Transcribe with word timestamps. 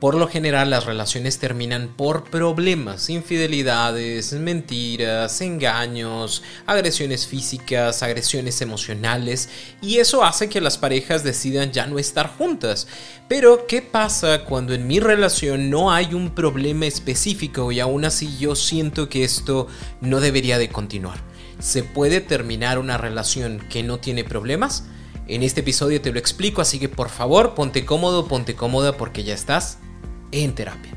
Por 0.00 0.14
lo 0.14 0.28
general 0.28 0.68
las 0.68 0.84
relaciones 0.84 1.38
terminan 1.38 1.88
por 1.96 2.24
problemas, 2.24 3.08
infidelidades, 3.08 4.34
mentiras, 4.34 5.40
engaños, 5.40 6.42
agresiones 6.66 7.26
físicas, 7.26 8.02
agresiones 8.02 8.60
emocionales 8.60 9.48
y 9.80 9.96
eso 9.96 10.22
hace 10.22 10.50
que 10.50 10.60
las 10.60 10.76
parejas 10.76 11.24
decidan 11.24 11.72
ya 11.72 11.86
no 11.86 11.98
estar 11.98 12.28
juntas. 12.36 12.88
Pero 13.26 13.66
¿qué 13.66 13.80
pasa 13.80 14.44
cuando 14.44 14.74
en 14.74 14.86
mi 14.86 15.00
relación 15.00 15.70
no 15.70 15.90
hay 15.90 16.12
un 16.12 16.34
problema 16.34 16.84
específico 16.84 17.72
y 17.72 17.80
aún 17.80 18.04
así 18.04 18.36
yo 18.36 18.54
siento 18.54 19.08
que 19.08 19.24
esto 19.24 19.66
no 20.02 20.20
debería 20.20 20.58
de 20.58 20.68
continuar? 20.68 21.20
¿Se 21.58 21.82
puede 21.82 22.20
terminar 22.20 22.78
una 22.78 22.98
relación 22.98 23.60
que 23.70 23.82
no 23.82 23.96
tiene 23.96 24.24
problemas? 24.24 24.84
En 25.26 25.42
este 25.42 25.60
episodio 25.60 26.02
te 26.02 26.12
lo 26.12 26.18
explico, 26.18 26.60
así 26.60 26.78
que 26.78 26.90
por 26.90 27.08
favor 27.08 27.54
ponte 27.54 27.86
cómodo, 27.86 28.28
ponte 28.28 28.54
cómoda 28.54 28.98
porque 28.98 29.24
ya 29.24 29.32
estás 29.32 29.78
en 30.32 30.54
terapia. 30.54 30.95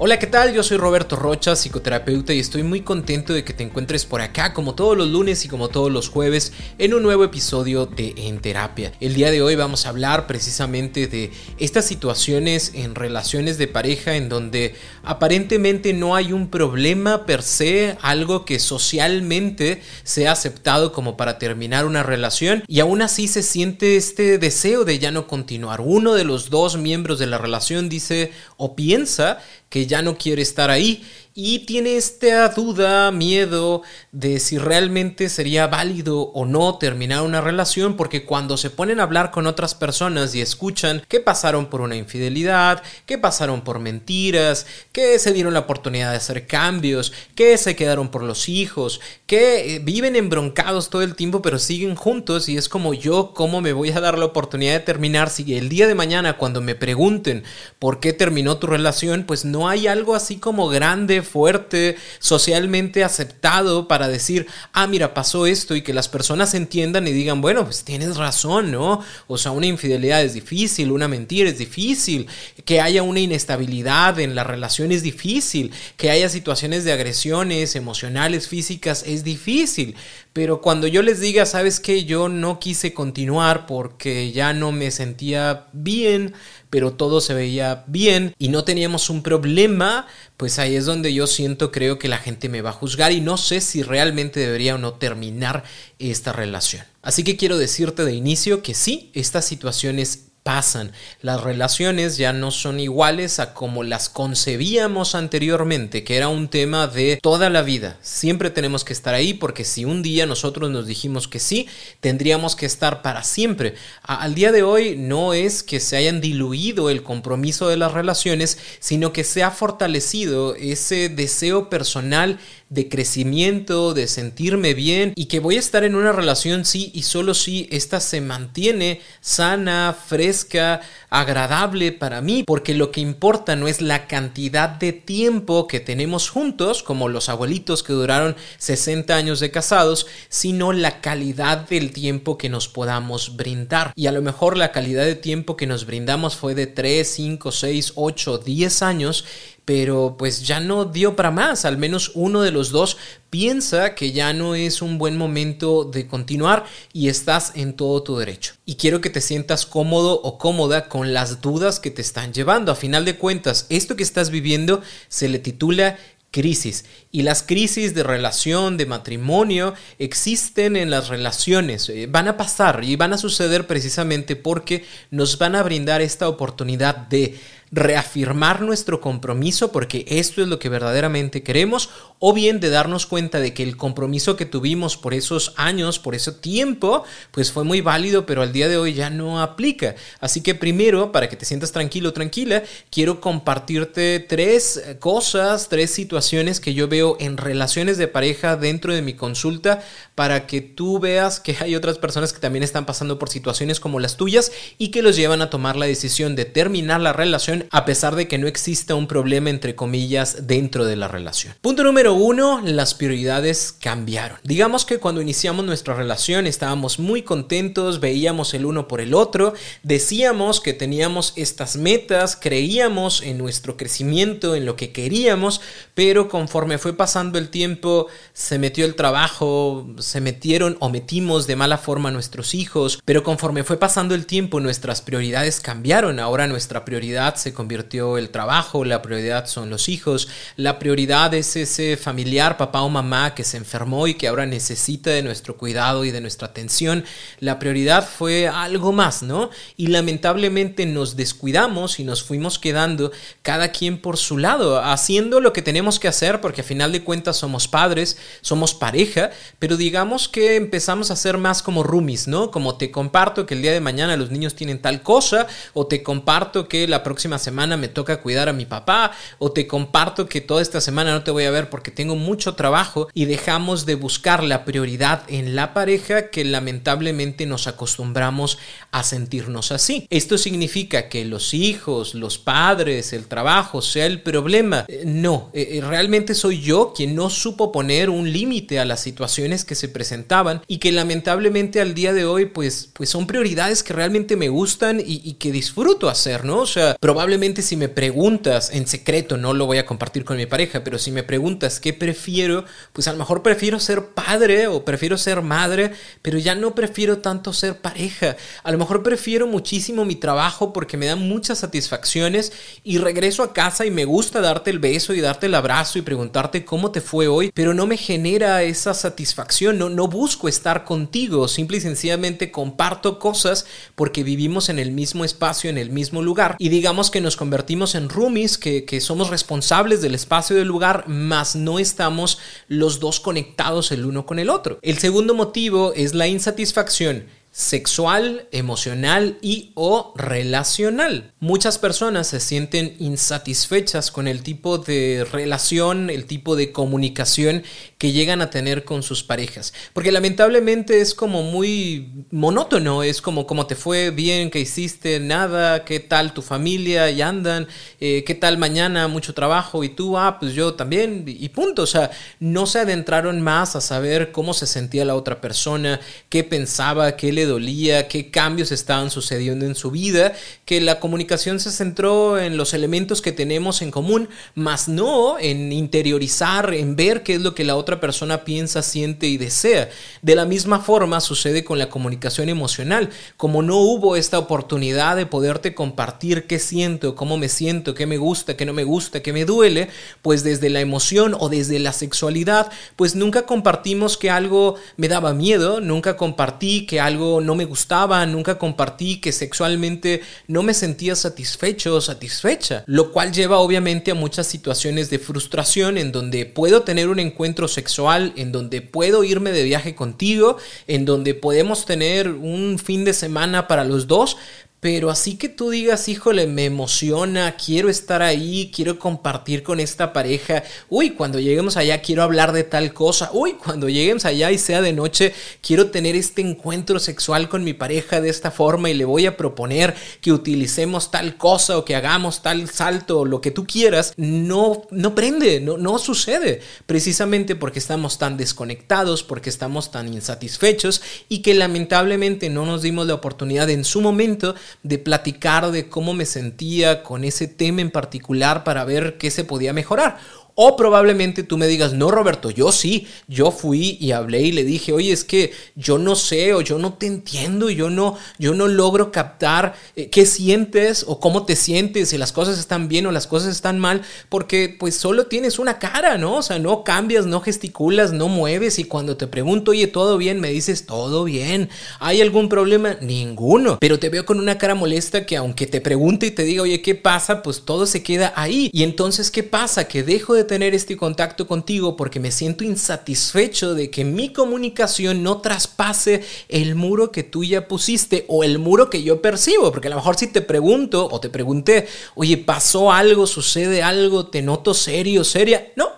Hola, 0.00 0.20
¿qué 0.20 0.28
tal? 0.28 0.54
Yo 0.54 0.62
soy 0.62 0.76
Roberto 0.76 1.16
Rocha, 1.16 1.56
psicoterapeuta, 1.56 2.32
y 2.32 2.38
estoy 2.38 2.62
muy 2.62 2.82
contento 2.82 3.32
de 3.32 3.42
que 3.42 3.52
te 3.52 3.64
encuentres 3.64 4.04
por 4.04 4.20
acá, 4.20 4.54
como 4.54 4.76
todos 4.76 4.96
los 4.96 5.08
lunes 5.08 5.44
y 5.44 5.48
como 5.48 5.70
todos 5.70 5.90
los 5.90 6.08
jueves, 6.08 6.52
en 6.78 6.94
un 6.94 7.02
nuevo 7.02 7.24
episodio 7.24 7.84
de 7.84 8.14
En 8.16 8.38
Terapia. 8.38 8.92
El 9.00 9.14
día 9.14 9.32
de 9.32 9.42
hoy 9.42 9.56
vamos 9.56 9.86
a 9.86 9.88
hablar 9.88 10.28
precisamente 10.28 11.08
de 11.08 11.32
estas 11.58 11.84
situaciones 11.84 12.74
en 12.74 12.94
relaciones 12.94 13.58
de 13.58 13.66
pareja 13.66 14.14
en 14.14 14.28
donde 14.28 14.76
aparentemente 15.02 15.92
no 15.94 16.14
hay 16.14 16.32
un 16.32 16.48
problema 16.48 17.26
per 17.26 17.42
se, 17.42 17.96
algo 18.00 18.44
que 18.44 18.60
socialmente 18.60 19.82
sea 20.04 20.30
aceptado 20.30 20.92
como 20.92 21.16
para 21.16 21.40
terminar 21.40 21.86
una 21.86 22.04
relación, 22.04 22.62
y 22.68 22.78
aún 22.78 23.02
así 23.02 23.26
se 23.26 23.42
siente 23.42 23.96
este 23.96 24.38
deseo 24.38 24.84
de 24.84 25.00
ya 25.00 25.10
no 25.10 25.26
continuar. 25.26 25.80
Uno 25.80 26.14
de 26.14 26.22
los 26.22 26.50
dos 26.50 26.76
miembros 26.76 27.18
de 27.18 27.26
la 27.26 27.38
relación 27.38 27.88
dice 27.88 28.30
o 28.56 28.76
piensa 28.76 29.40
que 29.68 29.86
ya 29.86 30.02
no 30.02 30.16
quiere 30.16 30.42
estar 30.42 30.70
ahí 30.70 31.02
y 31.40 31.60
tiene 31.60 31.96
esta 31.96 32.48
duda, 32.48 33.12
miedo 33.12 33.82
de 34.10 34.40
si 34.40 34.58
realmente 34.58 35.28
sería 35.28 35.68
válido 35.68 36.18
o 36.32 36.44
no 36.44 36.78
terminar 36.78 37.22
una 37.22 37.40
relación 37.40 37.96
porque 37.96 38.24
cuando 38.24 38.56
se 38.56 38.70
ponen 38.70 38.98
a 38.98 39.04
hablar 39.04 39.30
con 39.30 39.46
otras 39.46 39.76
personas 39.76 40.34
y 40.34 40.40
escuchan 40.40 41.00
que 41.06 41.20
pasaron 41.20 41.66
por 41.66 41.80
una 41.80 41.94
infidelidad, 41.94 42.82
que 43.06 43.18
pasaron 43.18 43.60
por 43.60 43.78
mentiras, 43.78 44.66
que 44.90 45.16
se 45.20 45.32
dieron 45.32 45.54
la 45.54 45.60
oportunidad 45.60 46.10
de 46.10 46.16
hacer 46.16 46.48
cambios, 46.48 47.12
que 47.36 47.56
se 47.56 47.76
quedaron 47.76 48.08
por 48.08 48.24
los 48.24 48.48
hijos, 48.48 49.00
que 49.26 49.76
eh, 49.76 49.78
viven 49.78 50.16
embroncados 50.16 50.90
todo 50.90 51.02
el 51.02 51.14
tiempo 51.14 51.40
pero 51.40 51.60
siguen 51.60 51.94
juntos 51.94 52.48
y 52.48 52.56
es 52.56 52.68
como 52.68 52.94
yo, 52.94 53.32
¿cómo 53.32 53.60
me 53.60 53.72
voy 53.72 53.92
a 53.92 54.00
dar 54.00 54.18
la 54.18 54.24
oportunidad 54.24 54.72
de 54.72 54.80
terminar 54.80 55.30
si 55.30 55.56
el 55.56 55.68
día 55.68 55.86
de 55.86 55.94
mañana 55.94 56.36
cuando 56.36 56.60
me 56.60 56.74
pregunten 56.74 57.44
por 57.78 58.00
qué 58.00 58.12
terminó 58.12 58.58
tu 58.58 58.66
relación, 58.66 59.22
pues 59.22 59.44
no 59.44 59.68
hay 59.68 59.86
algo 59.86 60.16
así 60.16 60.38
como 60.38 60.66
grande, 60.66 61.27
fuerte, 61.28 61.96
socialmente 62.18 63.04
aceptado 63.04 63.86
para 63.86 64.08
decir, 64.08 64.46
ah, 64.72 64.86
mira, 64.86 65.14
pasó 65.14 65.46
esto 65.46 65.76
y 65.76 65.82
que 65.82 65.94
las 65.94 66.08
personas 66.08 66.54
entiendan 66.54 67.06
y 67.06 67.12
digan, 67.12 67.40
bueno, 67.40 67.64
pues 67.64 67.84
tienes 67.84 68.16
razón, 68.16 68.72
¿no? 68.72 69.04
O 69.26 69.38
sea, 69.38 69.52
una 69.52 69.66
infidelidad 69.66 70.22
es 70.22 70.34
difícil, 70.34 70.90
una 70.90 71.08
mentira 71.08 71.48
es 71.48 71.58
difícil, 71.58 72.26
que 72.64 72.80
haya 72.80 73.02
una 73.02 73.20
inestabilidad 73.20 74.18
en 74.18 74.34
la 74.34 74.44
relación 74.44 74.90
es 74.90 75.02
difícil, 75.02 75.72
que 75.96 76.10
haya 76.10 76.28
situaciones 76.28 76.84
de 76.84 76.92
agresiones 76.92 77.76
emocionales, 77.76 78.48
físicas, 78.48 79.04
es 79.06 79.24
difícil. 79.24 79.94
Pero 80.32 80.60
cuando 80.60 80.86
yo 80.86 81.02
les 81.02 81.20
diga, 81.20 81.46
sabes 81.46 81.80
que 81.80 82.04
yo 82.04 82.28
no 82.28 82.60
quise 82.60 82.94
continuar 82.94 83.66
porque 83.66 84.30
ya 84.30 84.52
no 84.52 84.70
me 84.70 84.90
sentía 84.90 85.66
bien, 85.72 86.34
pero 86.70 86.92
todo 86.92 87.20
se 87.20 87.34
veía 87.34 87.84
bien 87.86 88.34
y 88.38 88.48
no 88.48 88.64
teníamos 88.64 89.10
un 89.10 89.22
problema, 89.22 90.06
pues 90.36 90.58
ahí 90.58 90.76
es 90.76 90.84
donde 90.84 91.12
yo 91.14 91.26
siento, 91.26 91.72
creo 91.72 91.98
que 91.98 92.08
la 92.08 92.18
gente 92.18 92.48
me 92.48 92.62
va 92.62 92.70
a 92.70 92.74
juzgar 92.74 93.12
y 93.12 93.20
no 93.20 93.36
sé 93.36 93.60
si 93.60 93.82
realmente 93.82 94.40
debería 94.40 94.74
o 94.74 94.78
no 94.78 94.94
terminar 94.94 95.64
esta 95.98 96.32
relación. 96.32 96.84
Así 97.02 97.24
que 97.24 97.36
quiero 97.36 97.58
decirte 97.58 98.04
de 98.04 98.14
inicio 98.14 98.62
que 98.62 98.74
sí, 98.74 99.10
estas 99.14 99.44
situaciones 99.44 100.27
pasan. 100.48 100.92
Las 101.20 101.42
relaciones 101.42 102.16
ya 102.16 102.32
no 102.32 102.50
son 102.50 102.80
iguales 102.80 103.38
a 103.38 103.52
como 103.52 103.84
las 103.84 104.08
concebíamos 104.08 105.14
anteriormente, 105.14 106.04
que 106.04 106.16
era 106.16 106.28
un 106.28 106.48
tema 106.48 106.86
de 106.86 107.18
toda 107.22 107.50
la 107.50 107.60
vida. 107.60 107.98
Siempre 108.00 108.48
tenemos 108.48 108.82
que 108.82 108.94
estar 108.94 109.12
ahí 109.14 109.34
porque 109.34 109.66
si 109.66 109.84
un 109.84 110.02
día 110.02 110.24
nosotros 110.24 110.70
nos 110.70 110.86
dijimos 110.86 111.28
que 111.28 111.38
sí, 111.38 111.68
tendríamos 112.00 112.56
que 112.56 112.64
estar 112.64 113.02
para 113.02 113.24
siempre. 113.24 113.74
al 114.02 114.34
día 114.34 114.50
de 114.50 114.62
hoy 114.62 114.96
no 114.96 115.34
es 115.34 115.62
que 115.62 115.80
se 115.80 115.98
hayan 115.98 116.22
diluido 116.22 116.88
el 116.88 117.02
compromiso 117.02 117.68
de 117.68 117.76
las 117.76 117.92
relaciones, 117.92 118.56
sino 118.80 119.12
que 119.12 119.24
se 119.24 119.42
ha 119.42 119.50
fortalecido 119.50 120.54
ese 120.54 121.10
deseo 121.10 121.68
personal 121.68 122.38
de 122.70 122.88
crecimiento, 122.88 123.94
de 123.94 124.06
sentirme 124.06 124.74
bien 124.74 125.12
y 125.16 125.26
que 125.26 125.40
voy 125.40 125.56
a 125.56 125.60
estar 125.60 125.84
en 125.84 125.94
una 125.94 126.12
relación 126.12 126.64
sí 126.64 126.90
y 126.94 127.02
solo 127.02 127.34
si 127.34 127.68
esta 127.70 128.00
se 128.00 128.20
mantiene 128.20 129.00
sana, 129.20 129.96
fresca, 130.06 130.80
agradable 131.10 131.92
para 131.92 132.20
mí, 132.20 132.44
porque 132.46 132.74
lo 132.74 132.90
que 132.90 133.00
importa 133.00 133.56
no 133.56 133.68
es 133.68 133.80
la 133.80 134.06
cantidad 134.06 134.68
de 134.68 134.92
tiempo 134.92 135.66
que 135.66 135.80
tenemos 135.80 136.28
juntos, 136.28 136.82
como 136.82 137.08
los 137.08 137.28
abuelitos 137.28 137.82
que 137.82 137.92
duraron 137.92 138.36
60 138.58 139.14
años 139.14 139.40
de 139.40 139.50
casados, 139.50 140.06
sino 140.28 140.72
la 140.72 141.00
calidad 141.00 141.68
del 141.68 141.92
tiempo 141.92 142.36
que 142.36 142.48
nos 142.48 142.68
podamos 142.68 143.36
brindar. 143.36 143.92
Y 143.94 144.06
a 144.06 144.12
lo 144.12 144.22
mejor 144.22 144.56
la 144.56 144.72
calidad 144.72 145.04
de 145.04 145.14
tiempo 145.14 145.56
que 145.56 145.66
nos 145.66 145.86
brindamos 145.86 146.36
fue 146.36 146.54
de 146.54 146.66
3, 146.66 147.08
5, 147.08 147.52
6, 147.52 147.92
8, 147.94 148.38
10 148.38 148.82
años, 148.82 149.24
pero 149.68 150.16
pues 150.18 150.46
ya 150.46 150.60
no 150.60 150.86
dio 150.86 151.14
para 151.14 151.30
más, 151.30 151.66
al 151.66 151.76
menos 151.76 152.12
uno 152.14 152.40
de 152.40 152.52
los 152.52 152.70
dos 152.70 152.96
piensa 153.28 153.94
que 153.94 154.12
ya 154.12 154.32
no 154.32 154.54
es 154.54 154.80
un 154.80 154.96
buen 154.96 155.18
momento 155.18 155.84
de 155.84 156.06
continuar 156.06 156.64
y 156.94 157.10
estás 157.10 157.52
en 157.54 157.74
todo 157.74 158.02
tu 158.02 158.16
derecho. 158.16 158.54
Y 158.64 158.76
quiero 158.76 159.02
que 159.02 159.10
te 159.10 159.20
sientas 159.20 159.66
cómodo 159.66 160.22
o 160.22 160.38
cómoda 160.38 160.88
con 160.88 161.12
las 161.12 161.42
dudas 161.42 161.80
que 161.80 161.90
te 161.90 162.00
están 162.00 162.32
llevando. 162.32 162.72
A 162.72 162.76
final 162.76 163.04
de 163.04 163.18
cuentas, 163.18 163.66
esto 163.68 163.94
que 163.94 164.04
estás 164.04 164.30
viviendo 164.30 164.80
se 165.08 165.28
le 165.28 165.38
titula 165.38 165.98
crisis. 166.30 166.84
Y 167.10 167.22
las 167.22 167.42
crisis 167.42 167.94
de 167.94 168.02
relación, 168.02 168.76
de 168.76 168.86
matrimonio, 168.86 169.74
existen 169.98 170.76
en 170.76 170.90
las 170.90 171.08
relaciones. 171.08 171.88
Eh, 171.88 172.06
van 172.08 172.28
a 172.28 172.36
pasar 172.36 172.84
y 172.84 172.96
van 172.96 173.12
a 173.12 173.18
suceder 173.18 173.66
precisamente 173.66 174.36
porque 174.36 174.84
nos 175.10 175.38
van 175.38 175.56
a 175.56 175.62
brindar 175.62 176.00
esta 176.00 176.28
oportunidad 176.28 176.96
de 176.96 177.38
reafirmar 177.70 178.62
nuestro 178.62 179.00
compromiso 179.00 179.72
porque 179.72 180.04
esto 180.08 180.42
es 180.42 180.48
lo 180.48 180.58
que 180.58 180.68
verdaderamente 180.68 181.42
queremos 181.42 181.90
o 182.18 182.32
bien 182.32 182.60
de 182.60 182.70
darnos 182.70 183.06
cuenta 183.06 183.40
de 183.40 183.54
que 183.54 183.62
el 183.62 183.76
compromiso 183.76 184.36
que 184.36 184.46
tuvimos 184.46 184.96
por 184.96 185.14
esos 185.14 185.52
años, 185.56 185.98
por 185.98 186.14
ese 186.14 186.32
tiempo, 186.32 187.04
pues 187.30 187.52
fue 187.52 187.64
muy 187.64 187.80
válido 187.80 188.26
pero 188.26 188.42
al 188.42 188.52
día 188.52 188.68
de 188.68 188.76
hoy 188.76 188.94
ya 188.94 189.10
no 189.10 189.40
aplica. 189.40 189.94
Así 190.20 190.40
que 190.40 190.54
primero, 190.54 191.12
para 191.12 191.28
que 191.28 191.36
te 191.36 191.44
sientas 191.44 191.72
tranquilo, 191.72 192.12
tranquila, 192.12 192.62
quiero 192.90 193.20
compartirte 193.20 194.20
tres 194.20 194.82
cosas, 194.98 195.68
tres 195.68 195.90
situaciones 195.90 196.60
que 196.60 196.74
yo 196.74 196.88
veo 196.88 197.16
en 197.20 197.36
relaciones 197.36 197.98
de 197.98 198.08
pareja 198.08 198.56
dentro 198.56 198.94
de 198.94 199.02
mi 199.02 199.14
consulta 199.14 199.82
para 200.14 200.46
que 200.46 200.60
tú 200.60 200.98
veas 200.98 201.40
que 201.40 201.56
hay 201.60 201.76
otras 201.76 201.98
personas 201.98 202.32
que 202.32 202.40
también 202.40 202.62
están 202.62 202.86
pasando 202.86 203.18
por 203.18 203.28
situaciones 203.28 203.80
como 203.80 204.00
las 204.00 204.16
tuyas 204.16 204.52
y 204.78 204.88
que 204.88 205.02
los 205.02 205.16
llevan 205.16 205.42
a 205.42 205.50
tomar 205.50 205.76
la 205.76 205.86
decisión 205.86 206.34
de 206.34 206.44
terminar 206.44 207.00
la 207.00 207.12
relación 207.12 207.57
a 207.70 207.84
pesar 207.84 208.16
de 208.16 208.28
que 208.28 208.38
no 208.38 208.46
exista 208.46 208.94
un 208.94 209.06
problema 209.06 209.50
entre 209.50 209.74
comillas 209.74 210.46
dentro 210.46 210.84
de 210.84 210.96
la 210.96 211.08
relación. 211.08 211.54
Punto 211.60 211.84
número 211.84 212.14
uno, 212.14 212.60
las 212.64 212.94
prioridades 212.94 213.74
cambiaron. 213.78 214.38
Digamos 214.44 214.84
que 214.84 214.98
cuando 214.98 215.22
iniciamos 215.22 215.64
nuestra 215.64 215.94
relación 215.94 216.46
estábamos 216.46 216.98
muy 216.98 217.22
contentos, 217.22 218.00
veíamos 218.00 218.54
el 218.54 218.66
uno 218.66 218.88
por 218.88 219.00
el 219.00 219.14
otro, 219.14 219.54
decíamos 219.82 220.60
que 220.60 220.72
teníamos 220.72 221.32
estas 221.36 221.76
metas, 221.76 222.36
creíamos 222.36 223.22
en 223.22 223.38
nuestro 223.38 223.76
crecimiento, 223.76 224.54
en 224.54 224.66
lo 224.66 224.76
que 224.76 224.92
queríamos, 224.92 225.60
pero 225.94 226.28
conforme 226.28 226.78
fue 226.78 226.92
pasando 226.96 227.38
el 227.38 227.48
tiempo 227.48 228.06
se 228.32 228.58
metió 228.58 228.84
el 228.84 228.94
trabajo, 228.94 229.86
se 229.98 230.20
metieron 230.20 230.76
o 230.80 230.88
metimos 230.88 231.46
de 231.46 231.56
mala 231.56 231.78
forma 231.78 232.08
a 232.08 232.12
nuestros 232.12 232.54
hijos, 232.54 233.00
pero 233.04 233.22
conforme 233.22 233.64
fue 233.64 233.78
pasando 233.78 234.14
el 234.14 234.26
tiempo 234.26 234.60
nuestras 234.60 235.02
prioridades 235.02 235.60
cambiaron, 235.60 236.20
ahora 236.20 236.46
nuestra 236.46 236.84
prioridad 236.84 237.34
se 237.36 237.47
convirtió 237.52 238.18
el 238.18 238.30
trabajo, 238.30 238.84
la 238.84 239.02
prioridad 239.02 239.46
son 239.46 239.70
los 239.70 239.88
hijos, 239.88 240.28
la 240.56 240.78
prioridad 240.78 241.32
es 241.34 241.56
ese 241.56 241.96
familiar, 241.96 242.56
papá 242.56 242.82
o 242.82 242.88
mamá 242.88 243.34
que 243.34 243.44
se 243.44 243.56
enfermó 243.56 244.06
y 244.06 244.14
que 244.14 244.28
ahora 244.28 244.46
necesita 244.46 245.10
de 245.10 245.22
nuestro 245.22 245.56
cuidado 245.56 246.04
y 246.04 246.10
de 246.10 246.20
nuestra 246.20 246.48
atención, 246.48 247.04
la 247.40 247.58
prioridad 247.58 248.08
fue 248.08 248.48
algo 248.48 248.92
más, 248.92 249.22
¿no? 249.22 249.50
Y 249.76 249.88
lamentablemente 249.88 250.86
nos 250.86 251.16
descuidamos 251.16 252.00
y 252.00 252.04
nos 252.04 252.22
fuimos 252.22 252.58
quedando 252.58 253.12
cada 253.42 253.72
quien 253.72 254.00
por 254.00 254.16
su 254.16 254.38
lado, 254.38 254.82
haciendo 254.82 255.40
lo 255.40 255.52
que 255.52 255.62
tenemos 255.62 255.98
que 255.98 256.08
hacer 256.08 256.40
porque 256.40 256.60
a 256.60 256.64
final 256.64 256.92
de 256.92 257.02
cuentas 257.04 257.36
somos 257.36 257.68
padres, 257.68 258.18
somos 258.40 258.74
pareja, 258.74 259.30
pero 259.58 259.76
digamos 259.76 260.28
que 260.28 260.56
empezamos 260.56 261.10
a 261.10 261.16
ser 261.16 261.38
más 261.38 261.62
como 261.62 261.82
roomies, 261.82 262.28
¿no? 262.28 262.50
Como 262.50 262.76
te 262.76 262.90
comparto 262.90 263.46
que 263.46 263.54
el 263.54 263.62
día 263.62 263.72
de 263.72 263.80
mañana 263.80 264.16
los 264.16 264.30
niños 264.30 264.54
tienen 264.54 264.80
tal 264.80 265.02
cosa, 265.02 265.46
o 265.74 265.86
te 265.86 266.02
comparto 266.02 266.68
que 266.68 266.86
la 266.88 267.02
próxima 267.02 267.37
semana 267.38 267.76
me 267.76 267.88
toca 267.88 268.20
cuidar 268.20 268.48
a 268.48 268.52
mi 268.52 268.66
papá, 268.66 269.12
o 269.38 269.52
te 269.52 269.66
comparto 269.66 270.28
que 270.28 270.40
toda 270.40 270.62
esta 270.62 270.80
semana 270.80 271.12
no 271.12 271.22
te 271.24 271.30
voy 271.30 271.44
a 271.44 271.50
ver 271.50 271.70
porque 271.70 271.90
tengo 271.90 272.16
mucho 272.16 272.54
trabajo 272.54 273.08
y 273.14 273.24
dejamos 273.24 273.86
de 273.86 273.94
buscar 273.94 274.42
la 274.42 274.64
prioridad 274.64 275.22
en 275.28 275.54
la 275.54 275.74
pareja 275.74 276.30
que 276.30 276.44
lamentablemente 276.44 277.46
nos 277.46 277.66
acostumbramos 277.66 278.58
a 278.90 279.02
sentirnos 279.02 279.72
así. 279.72 280.06
Esto 280.10 280.38
significa 280.38 281.08
que 281.08 281.24
los 281.24 281.54
hijos, 281.54 282.14
los 282.14 282.38
padres, 282.38 283.12
el 283.12 283.26
trabajo 283.26 283.82
sea 283.82 284.06
el 284.06 284.22
problema. 284.22 284.84
Eh, 284.88 285.02
no, 285.06 285.50
eh, 285.52 285.68
eh, 285.72 285.80
realmente 285.80 286.34
soy 286.34 286.60
yo 286.60 286.92
quien 286.94 287.14
no 287.14 287.30
supo 287.30 287.72
poner 287.72 288.10
un 288.10 288.32
límite 288.32 288.78
a 288.78 288.84
las 288.84 289.00
situaciones 289.00 289.64
que 289.64 289.74
se 289.74 289.88
presentaban 289.88 290.62
y 290.66 290.78
que 290.78 290.92
lamentablemente 290.92 291.80
al 291.80 291.94
día 291.94 292.12
de 292.12 292.24
hoy 292.24 292.46
pues, 292.46 292.90
pues 292.92 293.10
son 293.10 293.26
prioridades 293.26 293.82
que 293.82 293.92
realmente 293.92 294.36
me 294.36 294.48
gustan 294.48 295.00
y, 295.00 295.20
y 295.24 295.34
que 295.34 295.52
disfruto 295.52 296.08
hacer, 296.08 296.44
¿no? 296.44 296.58
O 296.58 296.66
sea, 296.66 296.96
probablemente 297.00 297.27
si 297.62 297.76
me 297.76 297.88
preguntas 297.88 298.70
en 298.72 298.86
secreto, 298.86 299.36
no 299.36 299.52
lo 299.52 299.66
voy 299.66 299.78
a 299.78 299.84
compartir 299.84 300.24
con 300.24 300.38
mi 300.38 300.46
pareja, 300.46 300.82
pero 300.82 300.98
si 300.98 301.10
me 301.10 301.22
preguntas 301.22 301.78
qué 301.78 301.92
prefiero, 301.92 302.64
pues 302.92 303.06
a 303.06 303.12
lo 303.12 303.18
mejor 303.18 303.42
prefiero 303.42 303.78
ser 303.80 304.06
padre 304.06 304.66
o 304.66 304.84
prefiero 304.84 305.18
ser 305.18 305.42
madre, 305.42 305.92
pero 306.22 306.38
ya 306.38 306.54
no 306.54 306.74
prefiero 306.74 307.18
tanto 307.18 307.52
ser 307.52 307.80
pareja. 307.80 308.36
A 308.62 308.72
lo 308.72 308.78
mejor 308.78 309.02
prefiero 309.02 309.46
muchísimo 309.46 310.04
mi 310.04 310.16
trabajo 310.16 310.72
porque 310.72 310.96
me 310.96 311.06
da 311.06 311.16
muchas 311.16 311.58
satisfacciones 311.58 312.52
y 312.82 312.96
regreso 312.98 313.42
a 313.42 313.52
casa 313.52 313.84
y 313.84 313.90
me 313.90 314.06
gusta 314.06 314.40
darte 314.40 314.70
el 314.70 314.78
beso 314.78 315.12
y 315.12 315.20
darte 315.20 315.46
el 315.46 315.54
abrazo 315.54 315.98
y 315.98 316.02
preguntarte 316.02 316.64
cómo 316.64 316.90
te 316.90 317.02
fue 317.02 317.28
hoy, 317.28 317.50
pero 317.52 317.74
no 317.74 317.86
me 317.86 317.98
genera 317.98 318.62
esa 318.62 318.94
satisfacción, 318.94 319.78
no, 319.78 319.90
no 319.90 320.08
busco 320.08 320.48
estar 320.48 320.84
contigo, 320.84 321.46
simple 321.46 321.76
y 321.76 321.80
sencillamente 321.80 322.50
comparto 322.50 323.18
cosas 323.18 323.66
porque 323.94 324.22
vivimos 324.22 324.70
en 324.70 324.78
el 324.78 324.92
mismo 324.92 325.24
espacio, 325.24 325.68
en 325.68 325.78
el 325.78 325.90
mismo 325.90 326.22
lugar 326.22 326.56
y 326.58 326.70
digamos 326.70 327.10
que 327.10 327.17
nos 327.20 327.36
convertimos 327.36 327.94
en 327.94 328.08
roomies, 328.08 328.58
que, 328.58 328.84
que 328.84 329.00
somos 329.00 329.30
responsables 329.30 330.02
del 330.02 330.14
espacio 330.14 330.56
del 330.56 330.68
lugar, 330.68 331.04
mas 331.08 331.56
no 331.56 331.78
estamos 331.78 332.38
los 332.68 333.00
dos 333.00 333.20
conectados 333.20 333.92
el 333.92 334.04
uno 334.04 334.26
con 334.26 334.38
el 334.38 334.50
otro. 334.50 334.78
El 334.82 334.98
segundo 334.98 335.34
motivo 335.34 335.92
es 335.94 336.14
la 336.14 336.28
insatisfacción 336.28 337.26
sexual, 337.50 338.46
emocional 338.52 339.38
y 339.42 339.72
o 339.74 340.12
relacional. 340.16 341.32
Muchas 341.40 341.78
personas 341.78 342.28
se 342.28 342.38
sienten 342.38 342.94
insatisfechas 343.00 344.12
con 344.12 344.28
el 344.28 344.42
tipo 344.42 344.78
de 344.78 345.26
relación, 345.32 346.08
el 346.08 346.26
tipo 346.26 346.54
de 346.54 346.70
comunicación 346.70 347.64
que 347.98 348.12
llegan 348.12 348.42
a 348.42 348.50
tener 348.50 348.84
con 348.84 349.02
sus 349.02 349.24
parejas, 349.24 349.74
porque 349.92 350.12
lamentablemente 350.12 351.00
es 351.00 351.14
como 351.14 351.42
muy 351.42 352.26
monótono, 352.30 353.02
es 353.02 353.20
como 353.20 353.46
como 353.46 353.66
te 353.66 353.74
fue 353.74 354.10
bien, 354.10 354.50
que 354.50 354.60
hiciste 354.60 355.18
nada, 355.18 355.84
qué 355.84 355.98
tal 355.98 356.32
tu 356.32 356.42
familia 356.42 357.10
y 357.10 357.22
andan, 357.22 357.66
eh, 358.00 358.22
qué 358.24 358.36
tal 358.36 358.58
mañana, 358.58 359.08
mucho 359.08 359.34
trabajo 359.34 359.82
y 359.82 359.88
tú, 359.88 360.16
ah, 360.16 360.38
pues 360.38 360.54
yo 360.54 360.74
también 360.74 361.24
y 361.26 361.48
punto, 361.48 361.82
o 361.82 361.86
sea, 361.86 362.12
no 362.38 362.66
se 362.66 362.78
adentraron 362.78 363.40
más 363.40 363.74
a 363.74 363.80
saber 363.80 364.30
cómo 364.30 364.54
se 364.54 364.66
sentía 364.66 365.04
la 365.04 365.16
otra 365.16 365.40
persona, 365.40 365.98
qué 366.28 366.44
pensaba, 366.44 367.16
qué 367.16 367.32
le 367.32 367.47
dolía, 367.48 368.06
qué 368.06 368.30
cambios 368.30 368.70
estaban 368.70 369.10
sucediendo 369.10 369.66
en 369.66 369.74
su 369.74 369.90
vida, 369.90 370.34
que 370.64 370.80
la 370.80 371.00
comunicación 371.00 371.58
se 371.58 371.72
centró 371.72 372.38
en 372.38 372.56
los 372.56 372.74
elementos 372.74 373.20
que 373.20 373.32
tenemos 373.32 373.82
en 373.82 373.90
común, 373.90 374.28
más 374.54 374.88
no 374.88 375.38
en 375.38 375.72
interiorizar, 375.72 376.74
en 376.74 376.94
ver 376.94 377.22
qué 377.22 377.34
es 377.34 377.40
lo 377.40 377.54
que 377.54 377.64
la 377.64 377.76
otra 377.76 378.00
persona 378.00 378.44
piensa, 378.44 378.82
siente 378.82 379.26
y 379.26 379.36
desea. 379.36 379.88
De 380.22 380.34
la 380.34 380.44
misma 380.44 380.80
forma 380.80 381.20
sucede 381.20 381.64
con 381.64 381.78
la 381.78 381.88
comunicación 381.88 382.48
emocional. 382.48 383.10
Como 383.36 383.62
no 383.62 383.78
hubo 383.78 384.16
esta 384.16 384.38
oportunidad 384.38 385.16
de 385.16 385.26
poderte 385.26 385.74
compartir 385.74 386.46
qué 386.46 386.58
siento, 386.58 387.14
cómo 387.14 387.36
me 387.36 387.48
siento, 387.48 387.94
qué 387.94 388.06
me 388.06 388.18
gusta, 388.18 388.56
qué 388.56 388.64
no 388.64 388.72
me 388.72 388.84
gusta, 388.84 389.22
qué 389.22 389.32
me 389.32 389.44
duele, 389.44 389.88
pues 390.22 390.44
desde 390.44 390.68
la 390.70 390.80
emoción 390.80 391.36
o 391.38 391.48
desde 391.48 391.78
la 391.78 391.92
sexualidad, 391.92 392.70
pues 392.96 393.14
nunca 393.14 393.46
compartimos 393.46 394.16
que 394.16 394.30
algo 394.30 394.76
me 394.96 395.08
daba 395.08 395.32
miedo, 395.34 395.80
nunca 395.80 396.16
compartí 396.16 396.86
que 396.86 397.00
algo 397.00 397.27
no 397.40 397.54
me 397.54 397.64
gustaba, 397.64 398.24
nunca 398.26 398.58
compartí 398.58 399.20
que 399.20 399.32
sexualmente 399.32 400.22
no 400.46 400.62
me 400.62 400.74
sentía 400.74 401.14
satisfecho 401.14 401.94
o 401.94 402.00
satisfecha, 402.00 402.84
lo 402.86 403.12
cual 403.12 403.32
lleva 403.32 403.58
obviamente 403.58 404.10
a 404.10 404.14
muchas 404.14 404.46
situaciones 404.46 405.10
de 405.10 405.18
frustración 405.18 405.98
en 405.98 406.12
donde 406.12 406.46
puedo 406.46 406.82
tener 406.82 407.08
un 407.08 407.20
encuentro 407.20 407.68
sexual, 407.68 408.32
en 408.36 408.52
donde 408.52 408.82
puedo 408.82 409.24
irme 409.24 409.52
de 409.52 409.64
viaje 409.64 409.94
contigo, 409.94 410.56
en 410.86 411.04
donde 411.04 411.34
podemos 411.34 411.86
tener 411.86 412.28
un 412.28 412.78
fin 412.78 413.04
de 413.04 413.12
semana 413.12 413.68
para 413.68 413.84
los 413.84 414.06
dos, 414.06 414.36
pero 414.80 415.10
así 415.10 415.36
que 415.36 415.48
tú 415.48 415.70
digas, 415.70 416.08
híjole, 416.08 416.46
me 416.46 416.64
emociona, 416.64 417.56
quiero 417.56 417.88
estar 417.88 418.22
ahí, 418.22 418.70
quiero 418.72 418.96
compartir 418.96 419.64
con 419.64 419.80
esta 419.80 420.12
pareja. 420.12 420.62
Uy, 420.88 421.10
cuando 421.10 421.40
lleguemos 421.40 421.76
allá 421.76 422.00
quiero 422.00 422.22
hablar 422.22 422.52
de 422.52 422.62
tal 422.62 422.94
cosa. 422.94 423.30
Uy, 423.32 423.54
cuando 423.54 423.88
lleguemos 423.88 424.24
allá 424.24 424.52
y 424.52 424.58
sea 424.58 424.80
de 424.80 424.92
noche, 424.92 425.34
quiero 425.62 425.90
tener 425.90 426.14
este 426.14 426.42
encuentro 426.42 427.00
sexual 427.00 427.48
con 427.48 427.64
mi 427.64 427.72
pareja 427.72 428.20
de 428.20 428.28
esta 428.28 428.52
forma 428.52 428.88
y 428.88 428.94
le 428.94 429.04
voy 429.04 429.26
a 429.26 429.36
proponer 429.36 429.96
que 430.20 430.30
utilicemos 430.30 431.10
tal 431.10 431.36
cosa 431.36 431.76
o 431.76 431.84
que 431.84 431.96
hagamos 431.96 432.42
tal 432.42 432.68
salto 432.70 433.20
o 433.20 433.24
lo 433.24 433.40
que 433.40 433.50
tú 433.50 433.66
quieras. 433.66 434.12
No, 434.16 434.82
no 434.92 435.12
prende, 435.16 435.60
no, 435.60 435.76
no 435.76 435.98
sucede. 435.98 436.60
Precisamente 436.86 437.56
porque 437.56 437.80
estamos 437.80 438.18
tan 438.18 438.36
desconectados, 438.36 439.24
porque 439.24 439.50
estamos 439.50 439.90
tan 439.90 440.12
insatisfechos 440.12 441.02
y 441.28 441.42
que 441.42 441.54
lamentablemente 441.54 442.48
no 442.48 442.64
nos 442.64 442.82
dimos 442.82 443.08
la 443.08 443.14
oportunidad 443.14 443.68
en 443.70 443.84
su 443.84 444.00
momento 444.00 444.54
de 444.82 444.98
platicar 444.98 445.70
de 445.70 445.88
cómo 445.88 446.14
me 446.14 446.26
sentía 446.26 447.02
con 447.02 447.24
ese 447.24 447.48
tema 447.48 447.80
en 447.80 447.90
particular 447.90 448.64
para 448.64 448.84
ver 448.84 449.18
qué 449.18 449.30
se 449.30 449.44
podía 449.44 449.72
mejorar. 449.72 450.18
O 450.60 450.74
probablemente 450.74 451.44
tú 451.44 451.56
me 451.56 451.68
digas, 451.68 451.92
no 451.92 452.10
Roberto, 452.10 452.50
yo 452.50 452.72
sí, 452.72 453.06
yo 453.28 453.52
fui 453.52 453.96
y 454.00 454.10
hablé 454.10 454.42
y 454.42 454.50
le 454.50 454.64
dije, 454.64 454.92
oye, 454.92 455.12
es 455.12 455.22
que 455.22 455.52
yo 455.76 455.98
no 455.98 456.16
sé 456.16 456.52
o 456.52 456.62
yo 456.62 456.80
no 456.80 456.94
te 456.94 457.06
entiendo, 457.06 457.70
yo 457.70 457.90
no, 457.90 458.18
yo 458.40 458.54
no 458.54 458.66
logro 458.66 459.12
captar 459.12 459.76
eh, 459.94 460.10
qué 460.10 460.26
sientes 460.26 461.04
o 461.06 461.20
cómo 461.20 461.44
te 461.46 461.54
sientes, 461.54 462.08
si 462.08 462.18
las 462.18 462.32
cosas 462.32 462.58
están 462.58 462.88
bien 462.88 463.06
o 463.06 463.12
las 463.12 463.28
cosas 463.28 463.54
están 463.54 463.78
mal, 463.78 464.02
porque 464.28 464.74
pues 464.76 464.96
solo 464.96 465.28
tienes 465.28 465.60
una 465.60 465.78
cara, 465.78 466.18
¿no? 466.18 466.38
O 466.38 466.42
sea, 466.42 466.58
no 466.58 466.82
cambias, 466.82 467.24
no 467.24 467.40
gesticulas, 467.40 468.12
no 468.12 468.26
mueves 468.26 468.80
y 468.80 468.84
cuando 468.84 469.16
te 469.16 469.28
pregunto, 469.28 469.70
oye, 469.70 469.86
¿todo 469.86 470.18
bien? 470.18 470.40
Me 470.40 470.50
dices, 470.50 470.86
todo 470.86 471.22
bien. 471.22 471.68
¿Hay 472.00 472.20
algún 472.20 472.48
problema? 472.48 472.96
Ninguno. 473.00 473.78
Pero 473.80 474.00
te 474.00 474.08
veo 474.08 474.26
con 474.26 474.40
una 474.40 474.58
cara 474.58 474.74
molesta 474.74 475.24
que 475.24 475.36
aunque 475.36 475.68
te 475.68 475.80
pregunte 475.80 476.26
y 476.26 476.32
te 476.32 476.42
diga, 476.42 476.62
oye, 476.62 476.82
¿qué 476.82 476.96
pasa? 476.96 477.44
Pues 477.44 477.62
todo 477.64 477.86
se 477.86 478.02
queda 478.02 478.32
ahí. 478.34 478.70
Y 478.72 478.82
entonces, 478.82 479.30
¿qué 479.30 479.44
pasa? 479.44 479.86
Que 479.86 480.02
dejo 480.02 480.34
de 480.34 480.47
tener 480.48 480.74
este 480.74 480.96
contacto 480.96 481.46
contigo 481.46 481.96
porque 481.96 482.18
me 482.18 482.32
siento 482.32 482.64
insatisfecho 482.64 483.74
de 483.74 483.88
que 483.88 484.04
mi 484.04 484.32
comunicación 484.32 485.22
no 485.22 485.40
traspase 485.40 486.24
el 486.48 486.74
muro 486.74 487.12
que 487.12 487.22
tú 487.22 487.44
ya 487.44 487.68
pusiste 487.68 488.24
o 488.26 488.42
el 488.42 488.58
muro 488.58 488.90
que 488.90 489.04
yo 489.04 489.22
percibo. 489.22 489.70
Porque 489.70 489.86
a 489.86 489.90
lo 489.90 489.96
mejor 489.96 490.16
si 490.16 490.26
te 490.26 490.40
pregunto 490.40 491.08
o 491.08 491.20
te 491.20 491.30
pregunté, 491.30 491.86
oye, 492.16 492.36
pasó 492.36 492.90
algo, 492.90 493.28
sucede 493.28 493.84
algo, 493.84 494.26
te 494.26 494.42
noto 494.42 494.74
serio, 494.74 495.22
seria. 495.22 495.72
No, 495.76 495.90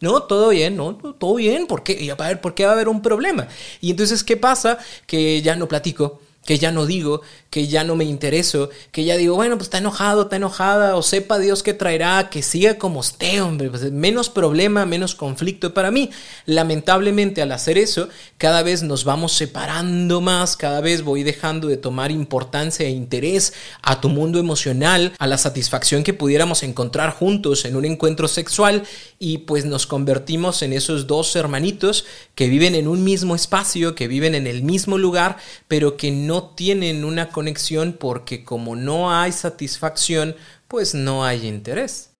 no, 0.00 0.22
todo 0.22 0.50
bien, 0.50 0.76
no, 0.76 0.94
todo 0.94 1.34
bien, 1.34 1.66
¿por 1.66 1.82
qué? 1.82 2.00
Y 2.00 2.10
a 2.10 2.14
ver, 2.14 2.40
¿por 2.40 2.54
qué 2.54 2.64
va 2.64 2.70
a 2.70 2.74
haber 2.74 2.88
un 2.88 3.02
problema? 3.02 3.48
Y 3.80 3.90
entonces, 3.90 4.22
¿qué 4.22 4.36
pasa? 4.36 4.78
Que 5.06 5.40
ya 5.42 5.56
no 5.56 5.68
platico, 5.68 6.20
que 6.46 6.58
ya 6.58 6.72
no 6.72 6.86
digo, 6.86 7.20
que 7.50 7.66
ya 7.66 7.84
no 7.84 7.96
me 7.96 8.04
intereso, 8.04 8.70
que 8.92 9.04
ya 9.04 9.16
digo, 9.16 9.34
bueno, 9.34 9.56
pues 9.56 9.66
está 9.66 9.78
enojado, 9.78 10.22
está 10.22 10.36
enojada, 10.36 10.96
o 10.96 11.02
sepa 11.02 11.38
Dios 11.38 11.62
que 11.62 11.74
traerá, 11.74 12.30
que 12.30 12.42
siga 12.42 12.78
como 12.78 13.00
esté, 13.00 13.40
hombre, 13.40 13.68
pues 13.68 13.90
menos 13.92 14.30
problema, 14.30 14.86
menos 14.86 15.14
conflicto 15.14 15.74
para 15.74 15.90
mí. 15.90 16.10
Lamentablemente 16.46 17.42
al 17.42 17.52
hacer 17.52 17.78
eso, 17.78 18.08
cada 18.38 18.62
vez 18.62 18.82
nos 18.82 19.04
vamos 19.04 19.32
separando 19.32 20.20
más, 20.20 20.56
cada 20.56 20.80
vez 20.80 21.02
voy 21.02 21.22
dejando 21.22 21.68
de 21.68 21.76
tomar 21.76 22.10
importancia 22.10 22.86
e 22.86 22.90
interés 22.90 23.52
a 23.82 24.00
tu 24.00 24.08
mundo 24.08 24.38
emocional, 24.38 25.12
a 25.18 25.26
la 25.26 25.38
satisfacción 25.38 26.04
que 26.04 26.14
pudiéramos 26.14 26.62
encontrar 26.62 27.10
juntos 27.10 27.64
en 27.64 27.76
un 27.76 27.84
encuentro 27.84 28.28
sexual 28.28 28.84
y 29.18 29.38
pues 29.38 29.64
nos 29.64 29.86
convertimos 29.86 30.62
en 30.62 30.72
esos 30.72 31.06
dos 31.06 31.34
hermanitos 31.36 32.04
que 32.34 32.48
viven 32.48 32.74
en 32.74 32.86
un 32.86 33.02
mismo 33.02 33.34
espacio, 33.34 33.94
que 33.94 34.08
viven 34.08 34.34
en 34.34 34.46
el 34.46 34.62
mismo 34.62 34.98
lugar, 34.98 35.38
pero 35.68 35.96
que 35.96 36.10
no 36.10 36.35
tienen 36.42 37.04
una 37.04 37.28
conexión 37.28 37.92
porque 37.92 38.44
como 38.44 38.76
no 38.76 39.12
hay 39.12 39.32
satisfacción, 39.32 40.36
pues 40.68 40.94
no 40.94 41.24
hay 41.24 41.46
interés. 41.46 42.10